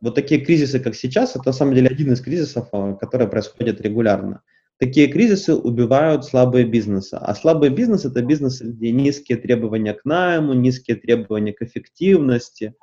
[0.00, 3.80] вот такие кризисы, как сейчас, это на самом деле один из кризисов, э, которые происходят
[3.80, 4.42] регулярно.
[4.78, 7.14] Такие кризисы убивают слабые бизнесы.
[7.14, 12.74] А слабый бизнес– это бизнес, где низкие требования к найму, низкие требования к эффективности.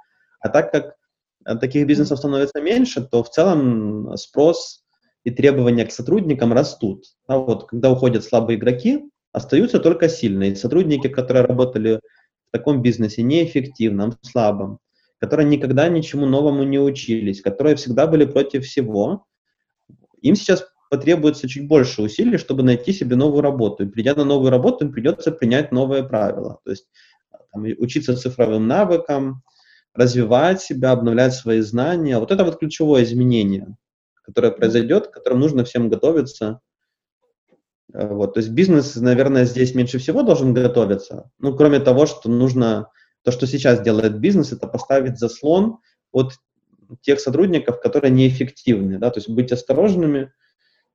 [0.42, 0.96] А так как
[1.60, 4.86] таких бизнесов становится меньше, то в целом спрос
[5.24, 7.06] и требования к сотрудникам растут.
[7.28, 10.56] А вот когда уходят слабые игроки, остаются только сильные.
[10.56, 12.00] Сотрудники, которые работали
[12.48, 14.80] в таком бизнесе неэффективном, слабом,
[15.20, 19.26] которые никогда ничему новому не учились, которые всегда были против всего,
[20.22, 23.84] им сейчас потребуется чуть больше усилий, чтобы найти себе новую работу.
[23.84, 26.60] И придя на новую работу, им придется принять новые правила.
[26.64, 26.88] То есть
[27.54, 29.44] там, учиться цифровым навыкам,
[29.94, 32.18] развивать себя, обновлять свои знания.
[32.18, 33.76] Вот это вот ключевое изменение
[34.24, 36.62] которое произойдет, к которому нужно всем готовиться.
[37.94, 41.32] Э, вот, то есть бизнес, наверное, здесь меньше всего должен готовиться.
[41.40, 42.90] Ну, кроме того, что нужно,
[43.24, 45.80] то, что сейчас делает бизнес, это поставить заслон
[46.12, 46.34] от
[47.02, 50.32] тех сотрудников, которые неэффективны, да, то есть быть осторожными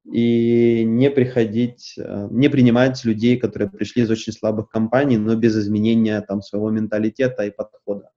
[0.05, 5.57] и не приходить, э, не принимать людей, которые пришли из очень слабых компаний, но без
[5.57, 8.11] изменения там своего менталитета и подхода.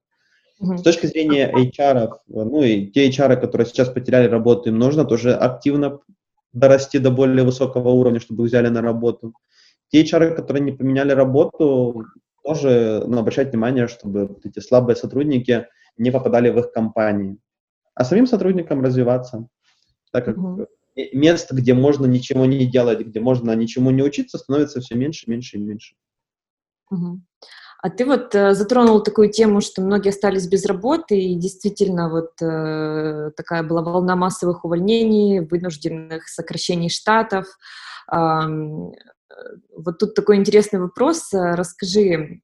[0.59, 5.35] С точки зрения HR, ну и те HR, которые сейчас потеряли работу, им нужно тоже
[5.35, 5.99] активно
[6.51, 9.33] дорасти до более высокого уровня, чтобы их взяли на работу.
[9.89, 12.05] Те HR, которые не поменяли работу,
[12.43, 15.67] тоже ну, обращать внимание, чтобы эти слабые сотрудники
[15.97, 17.37] не попадали в их компании.
[17.93, 19.47] А самим сотрудникам развиваться,
[20.11, 20.67] так как uh-huh.
[21.13, 25.57] мест, где можно ничего не делать, где можно ничему не учиться, становится все меньше, меньше
[25.57, 25.95] и меньше.
[26.91, 27.17] Uh-huh.
[27.87, 32.31] А ты вот э, затронул такую тему, что многие остались без работы, и действительно вот
[32.41, 37.45] э, такая была волна массовых увольнений, вынужденных сокращений штатов.
[38.11, 38.41] Э,
[39.77, 41.29] вот тут такой интересный вопрос.
[41.31, 42.41] Расскажи,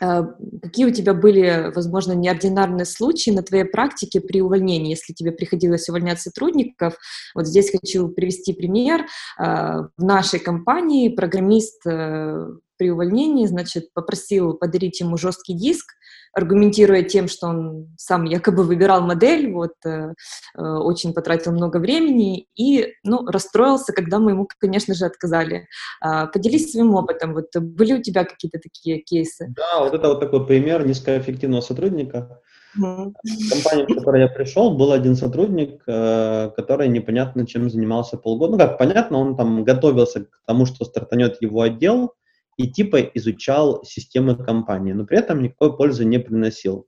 [0.00, 0.22] Э,
[0.62, 5.88] какие у тебя были, возможно, неординарные случаи на твоей практике при увольнении, если тебе приходилось
[5.88, 6.96] увольнять сотрудников?
[7.34, 9.06] Вот здесь хочу привести пример.
[9.38, 12.46] Э, в нашей компании программист э,
[12.84, 15.86] при увольнении, значит, попросил подарить ему жесткий диск,
[16.34, 20.12] аргументируя тем, что он сам якобы выбирал модель, вот, э,
[20.58, 25.66] э, очень потратил много времени и, ну, расстроился, когда мы ему, конечно же, отказали.
[26.04, 29.54] Э, поделись своим опытом, вот, были у тебя какие-то такие кейсы?
[29.56, 32.42] Да, вот это вот такой пример низкоэффективного сотрудника.
[32.78, 33.12] Mm-hmm.
[33.22, 38.52] В компании, в которой я пришел, был один сотрудник, э, который непонятно чем занимался полгода.
[38.52, 42.14] Ну, как понятно, он там готовился к тому, что стартанет его отдел,
[42.56, 46.86] и типа изучал системы компании, но при этом никакой пользы не приносил.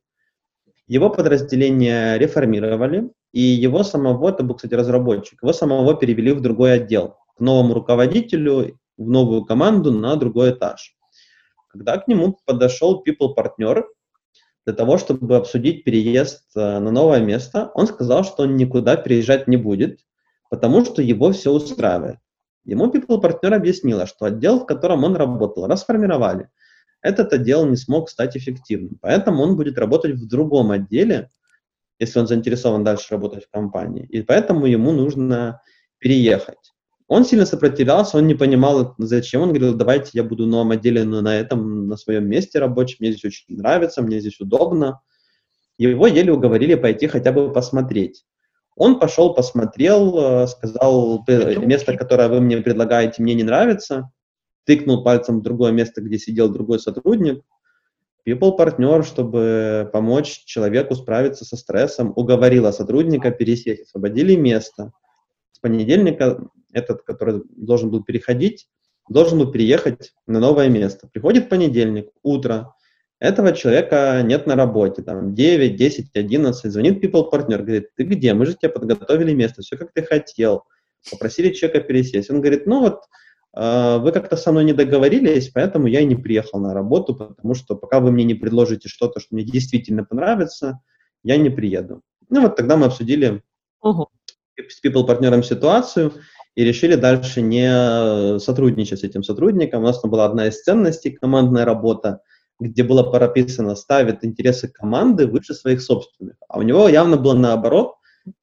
[0.87, 6.75] Его подразделение реформировали, и его самого, это был, кстати, разработчик, его самого перевели в другой
[6.75, 10.97] отдел, к новому руководителю, в новую команду на другой этаж.
[11.69, 13.85] Когда к нему подошел people-партнер
[14.65, 19.47] для того, чтобы обсудить переезд э, на новое место, он сказал, что он никуда переезжать
[19.49, 20.01] не будет,
[20.49, 22.19] потому что его все устраивает.
[22.67, 26.49] Ему people партнер объяснила, что отдел, в котором он работал, расформировали.
[27.01, 31.31] Этот отдел не смог стать эффективным, поэтому он будет работать в другом отделе,
[32.01, 34.05] если он заинтересован дальше работать в компании.
[34.07, 35.63] И поэтому ему нужно
[35.99, 36.75] переехать.
[37.07, 39.43] Он сильно сопротивлялся, он не понимал, зачем.
[39.43, 42.97] Он говорил, давайте я буду в новом отделе, но на этом, на своем месте рабочем,
[42.99, 45.01] мне здесь очень нравится, мне здесь удобно.
[45.79, 48.25] Его еле уговорили пойти хотя бы посмотреть.
[48.77, 54.11] Он пошел, посмотрел, э, сказал, место, которое вы мне предлагаете, мне не нравится,
[54.65, 57.43] тыкнул пальцем в другое место, где сидел другой сотрудник.
[58.29, 64.93] People партнер, чтобы помочь человеку справиться со стрессом, уговорила сотрудника пересесть, освободили место.
[65.53, 66.41] С понедельника
[66.73, 68.69] этот, который должен был переходить,
[69.09, 71.09] должен был переехать на новое место.
[71.11, 72.75] Приходит понедельник, утро,
[73.19, 78.35] этого человека нет на работе, там 9, 10, 11, звонит people партнер, говорит, ты где,
[78.35, 80.65] мы же тебе подготовили место, все как ты хотел,
[81.11, 82.31] попросили человека пересесть.
[82.31, 83.01] Он говорит, ну вот,
[83.57, 87.55] э, вы как-то со мной не договорились, поэтому я и не приехал на работу, потому
[87.55, 90.81] что пока вы мне не предложите что-то, что мне действительно понравится,
[91.23, 92.03] я не приеду.
[92.29, 93.43] Ну вот тогда мы обсудили
[93.83, 94.07] uh-huh.
[94.69, 96.13] с people партнером ситуацию
[96.55, 99.83] и решили дальше не сотрудничать с этим сотрудником.
[99.83, 102.21] У нас там была одна из ценностей, командная работа,
[102.59, 106.37] где было прописано, ставит интересы команды выше своих собственных.
[106.49, 107.95] А у него явно было наоборот,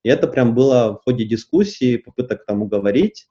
[0.04, 3.28] и это прям было в ходе дискуссии, попыток там уговорить,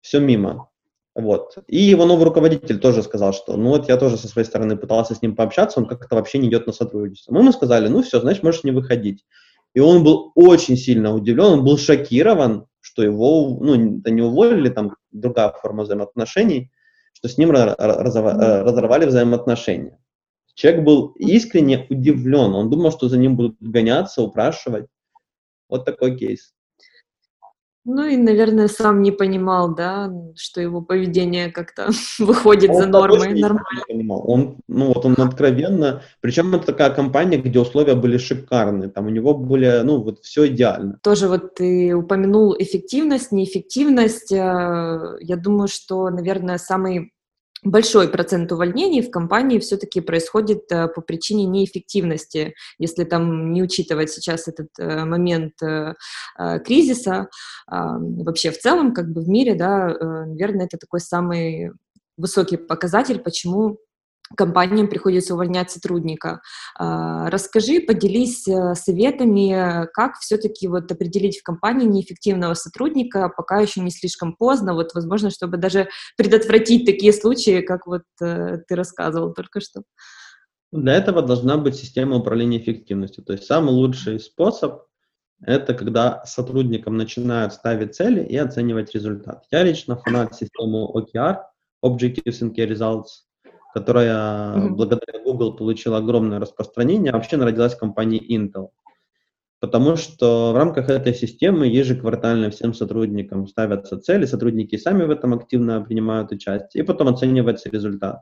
[0.00, 0.68] все мимо.
[1.14, 1.58] Вот.
[1.68, 5.14] И его новый руководитель тоже сказал, что ну вот я тоже со своей стороны пытался
[5.14, 7.32] с ним пообщаться, он как-то вообще не идет на сотрудничество.
[7.32, 9.24] Мы ему сказали, ну все, значит, можешь не выходить.
[9.74, 14.68] И он был очень сильно удивлен, он был шокирован, что его, ну, это не уволили,
[14.68, 16.70] там другая форма взаимоотношений,
[17.24, 19.98] что с ним разорвали взаимоотношения.
[20.54, 24.86] Человек был искренне удивлен, он думал, что за ним будут гоняться, упрашивать.
[25.70, 26.52] Вот такой кейс.
[27.86, 33.34] Ну и, наверное, сам не понимал, да, что его поведение как-то выходит он за нормы.
[33.34, 33.84] Нормально.
[33.88, 34.22] Не понимал.
[34.26, 39.10] Он, ну вот он откровенно, причем это такая компания, где условия были шикарные, там у
[39.10, 40.98] него были, ну вот все идеально.
[41.02, 44.32] Тоже вот ты упомянул эффективность, неэффективность.
[44.32, 47.13] Э, я думаю, что, наверное, самый
[47.64, 54.10] большой процент увольнений в компании все-таки происходит э, по причине неэффективности, если там не учитывать
[54.10, 55.94] сейчас этот э, момент э,
[56.64, 57.28] кризиса,
[57.66, 59.86] вообще в целом как бы в мире, да,
[60.26, 61.70] наверное, это такой самый
[62.16, 63.78] высокий показатель, почему
[64.36, 66.40] компаниям приходится увольнять сотрудника.
[66.78, 73.80] А, расскажи, поделись э, советами, как все-таки вот определить в компании неэффективного сотрудника, пока еще
[73.80, 79.32] не слишком поздно, вот, возможно, чтобы даже предотвратить такие случаи, как вот э, ты рассказывал
[79.34, 79.82] только что.
[80.72, 83.24] Для этого должна быть система управления эффективностью.
[83.24, 84.82] То есть самый лучший способ–
[85.42, 89.44] это когда сотрудникам начинают ставить цели и оценивать результат.
[89.52, 91.42] Я лично фанат системы OKR,
[91.84, 93.22] Objectives and Key Results,
[93.74, 94.68] которая mm-hmm.
[94.68, 98.68] благодаря Google получила огромное распространение, а вообще народилась в компании Intel.
[99.58, 105.34] Потому что в рамках этой системы ежеквартально всем сотрудникам ставятся цели, сотрудники сами в этом
[105.34, 108.20] активно принимают участие, и потом оценивается результат.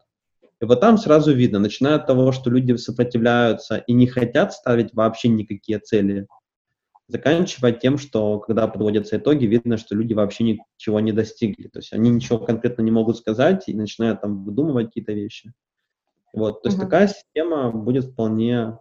[0.62, 4.94] И вот там сразу видно, начиная от того, что люди сопротивляются и не хотят ставить
[4.94, 6.28] вообще никакие цели,
[7.08, 11.68] заканчивая тем, что когда подводятся итоги, видно, что люди вообще ничего не достигли.
[11.68, 15.52] То есть они ничего конкретно не могут сказать и начинают там выдумывать какие-то вещи.
[16.32, 16.82] Вот, то есть uh-huh.
[16.82, 18.78] такая система будет вполне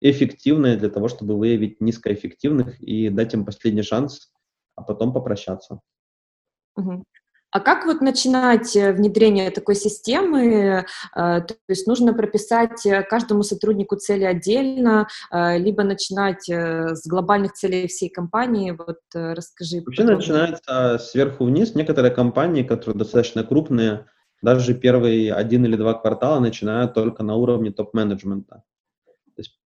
[0.00, 4.32] эффективная для того, чтобы выявить низкоэффективных и дать им последний шанс,
[4.74, 5.80] а потом попрощаться.
[6.78, 7.02] Uh-huh.
[7.56, 10.84] А как вот начинать э, внедрение такой системы?
[11.16, 17.86] Э, то есть нужно прописать э, каждому сотруднику цели отдельно, либо начинать с глобальных целей
[17.86, 18.72] всей компании?
[18.72, 19.80] Вот расскажи.
[19.80, 20.16] Вообще подробнее.
[20.16, 21.74] начинается сверху вниз.
[21.74, 24.04] Некоторые компании, которые достаточно крупные,
[24.42, 28.64] даже первые один или два квартала начинают только на уровне топ-менеджмента.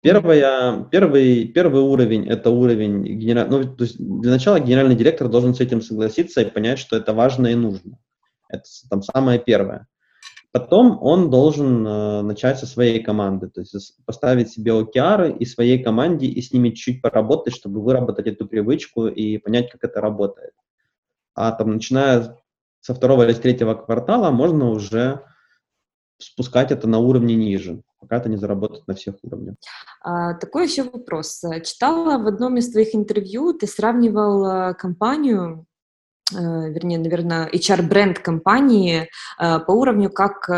[0.01, 3.49] Первая, первый, первый уровень– это уровень генерал...
[3.49, 7.13] ну, то есть для начала генеральный директор должен с этим согласиться и понять, что это
[7.13, 7.99] важно и нужно.
[8.49, 9.89] Это там самое первое.
[10.53, 15.83] Потом он должен э, начать со своей команды, то есть поставить себе OKR и своей
[15.83, 20.55] команде и с ними чуть поработать, чтобы выработать эту привычку и понять, как это работает.
[21.35, 22.39] А там, начиная
[22.81, 25.23] со второго или с третьего квартала, можно уже
[26.19, 29.57] спускать это на уровне ниже, пока это не заработает на всех уровнях.
[30.03, 31.43] А, такой еще вопрос.
[31.65, 35.67] Читала в одном из твоих интервью, ты сравнивал а, компанию
[36.33, 39.09] Э, вернее, наверное, HR-бренд компании
[39.41, 40.55] э, по уровню как э,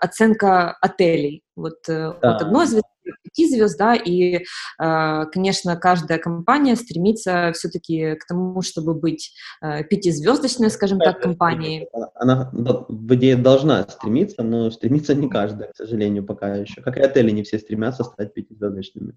[0.00, 1.42] оценка отелей.
[1.54, 2.10] Вот да.
[2.10, 2.88] от одной звезды
[3.22, 4.44] пяти звезд, да, и,
[4.78, 11.88] конечно, каждая компания стремится все-таки к тому, чтобы быть пятизвездочной, скажем так, компанией.
[12.14, 16.82] Она, в идее должна стремиться, но стремится не каждая, к сожалению, пока еще.
[16.82, 19.14] Как и отели не все стремятся стать пятизвездочными.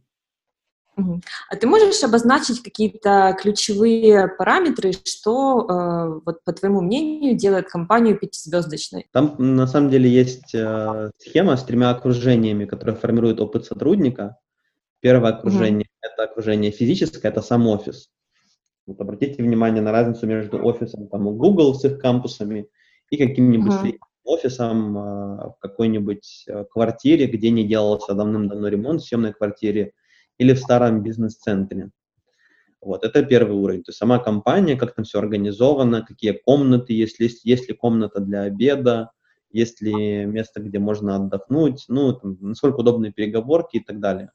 [1.50, 8.18] А ты можешь обозначить какие-то ключевые параметры, что, э, вот, по твоему мнению, делает компанию
[8.18, 9.08] пятизвездочной?
[9.12, 14.38] Там, на самом деле, есть э, схема с тремя окружениями, которые формируют опыт сотрудника.
[15.02, 18.10] Первое окружение mm-hmm.— это окружение физическое, это сам офис.
[18.86, 22.68] Вот обратите внимание на разницу между офисом там, у Google с их кампусами
[23.12, 23.98] и каким-нибудь mm-hmm.
[24.24, 25.02] офисом э,
[25.50, 29.94] в какой-нибудь э, квартире, где не делался давным-давно ремонт в съемной квартире,
[30.40, 31.92] или в старом бизнес-центре.
[32.82, 33.84] Вот, это первый уровень.
[33.84, 38.22] То есть сама компания, как там все организовано, какие комнаты есть, есть, есть ли комната
[38.22, 39.12] для обеда,
[39.52, 44.32] есть ли место, где можно отдохнуть, ну, там, насколько удобные переговорки и так далее.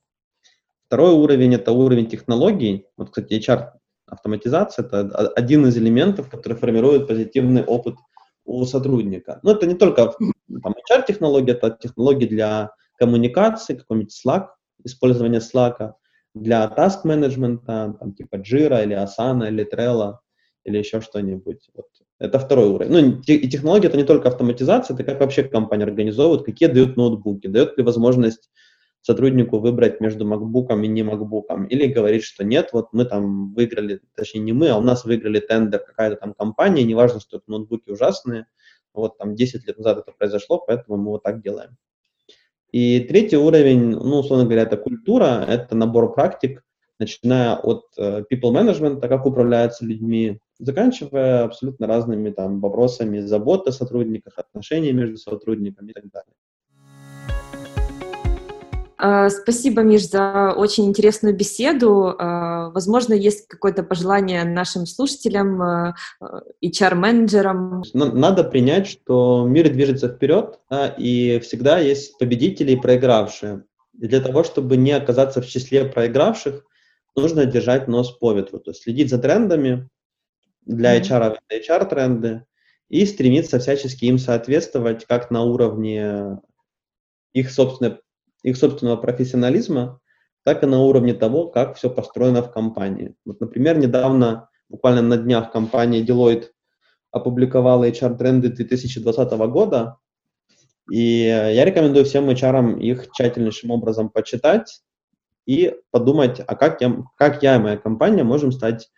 [0.86, 2.86] Второй уровень– это уровень технологий.
[2.96, 3.70] Вот, кстати, HR
[4.06, 7.96] автоматизация– это один из элементов, который формирует позитивный опыт
[8.44, 9.40] у сотрудника.
[9.42, 10.12] Но это не только
[10.62, 14.48] там, HR-технологии, это технологии для коммуникации, какой-нибудь Slack,
[14.82, 15.92] использование Slack
[16.34, 20.16] для task менеджмента, там типа Jira или Asana или Trello
[20.64, 21.68] или еще что-нибудь.
[21.74, 21.86] Вот.
[22.18, 22.90] Это второй уровень.
[22.90, 27.46] Ну, и технология это не только автоматизация, это как вообще компания организовывает, какие дают ноутбуки,
[27.46, 28.50] дает ли возможность
[29.02, 34.00] сотруднику выбрать между MacBook и не MacBook, или говорит, что нет, вот мы там выиграли,
[34.16, 37.90] точнее не мы, а у нас выиграли тендер какая-то там компания, неважно, что это ноутбуки
[37.90, 38.46] ужасные,
[38.94, 41.76] вот там 10 лет назад это произошло, поэтому мы вот так делаем.
[42.74, 46.64] И третий уровень, ну, условно говоря, это культура, это набор практик,
[46.98, 53.72] начиная от э, people management, как управляются людьми, заканчивая абсолютно разными там вопросами заботы о
[53.72, 56.34] сотрудниках, отношений между сотрудниками и так далее.
[59.06, 62.16] А, спасибо, Миш, за очень интересную беседу.
[62.18, 65.94] А, возможно, есть какое-то пожелание нашим слушателям, а,
[66.62, 67.82] HR-менеджерам?
[67.92, 70.58] Надо принять, что мир движется вперед,
[70.96, 73.64] и всегда есть победители и проигравшие.
[74.00, 76.64] И для того, чтобы не оказаться в числе проигравших,
[77.14, 79.86] нужно держать нос по ветру, то есть следить за трендами,
[80.64, 82.46] для HR это HR-тренды,
[82.88, 86.38] и стремиться всячески им соответствовать как на уровне
[87.34, 87.98] их собственной
[88.44, 90.00] их собственного профессионализма,
[90.44, 93.16] так и на уровне того, как все построено в компании.
[93.24, 96.48] Вот, например, недавно, буквально на днях, компания Deloitte
[97.10, 99.96] опубликовала HR-тренды 2020 года,
[100.90, 104.82] и я рекомендую всем HR их тщательнейшим образом почитать
[105.46, 108.90] и подумать, а как я, как я и моя компания можем стать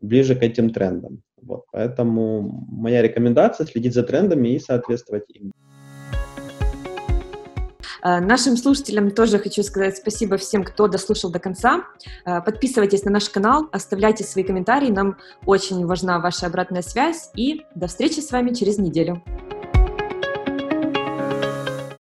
[0.00, 1.22] ближе к этим трендам.
[1.42, 5.52] Вот, поэтому моя рекомендация следить за трендами и соответствовать им.
[8.04, 11.84] Э, нашим слушателям тоже хочу сказать спасибо всем, кто дослушал до конца.
[12.26, 17.64] Э, подписывайтесь на наш канал, оставляйте свои комментарии, нам очень важна ваша обратная связь, и
[17.74, 19.22] до встречи с вами через неделю.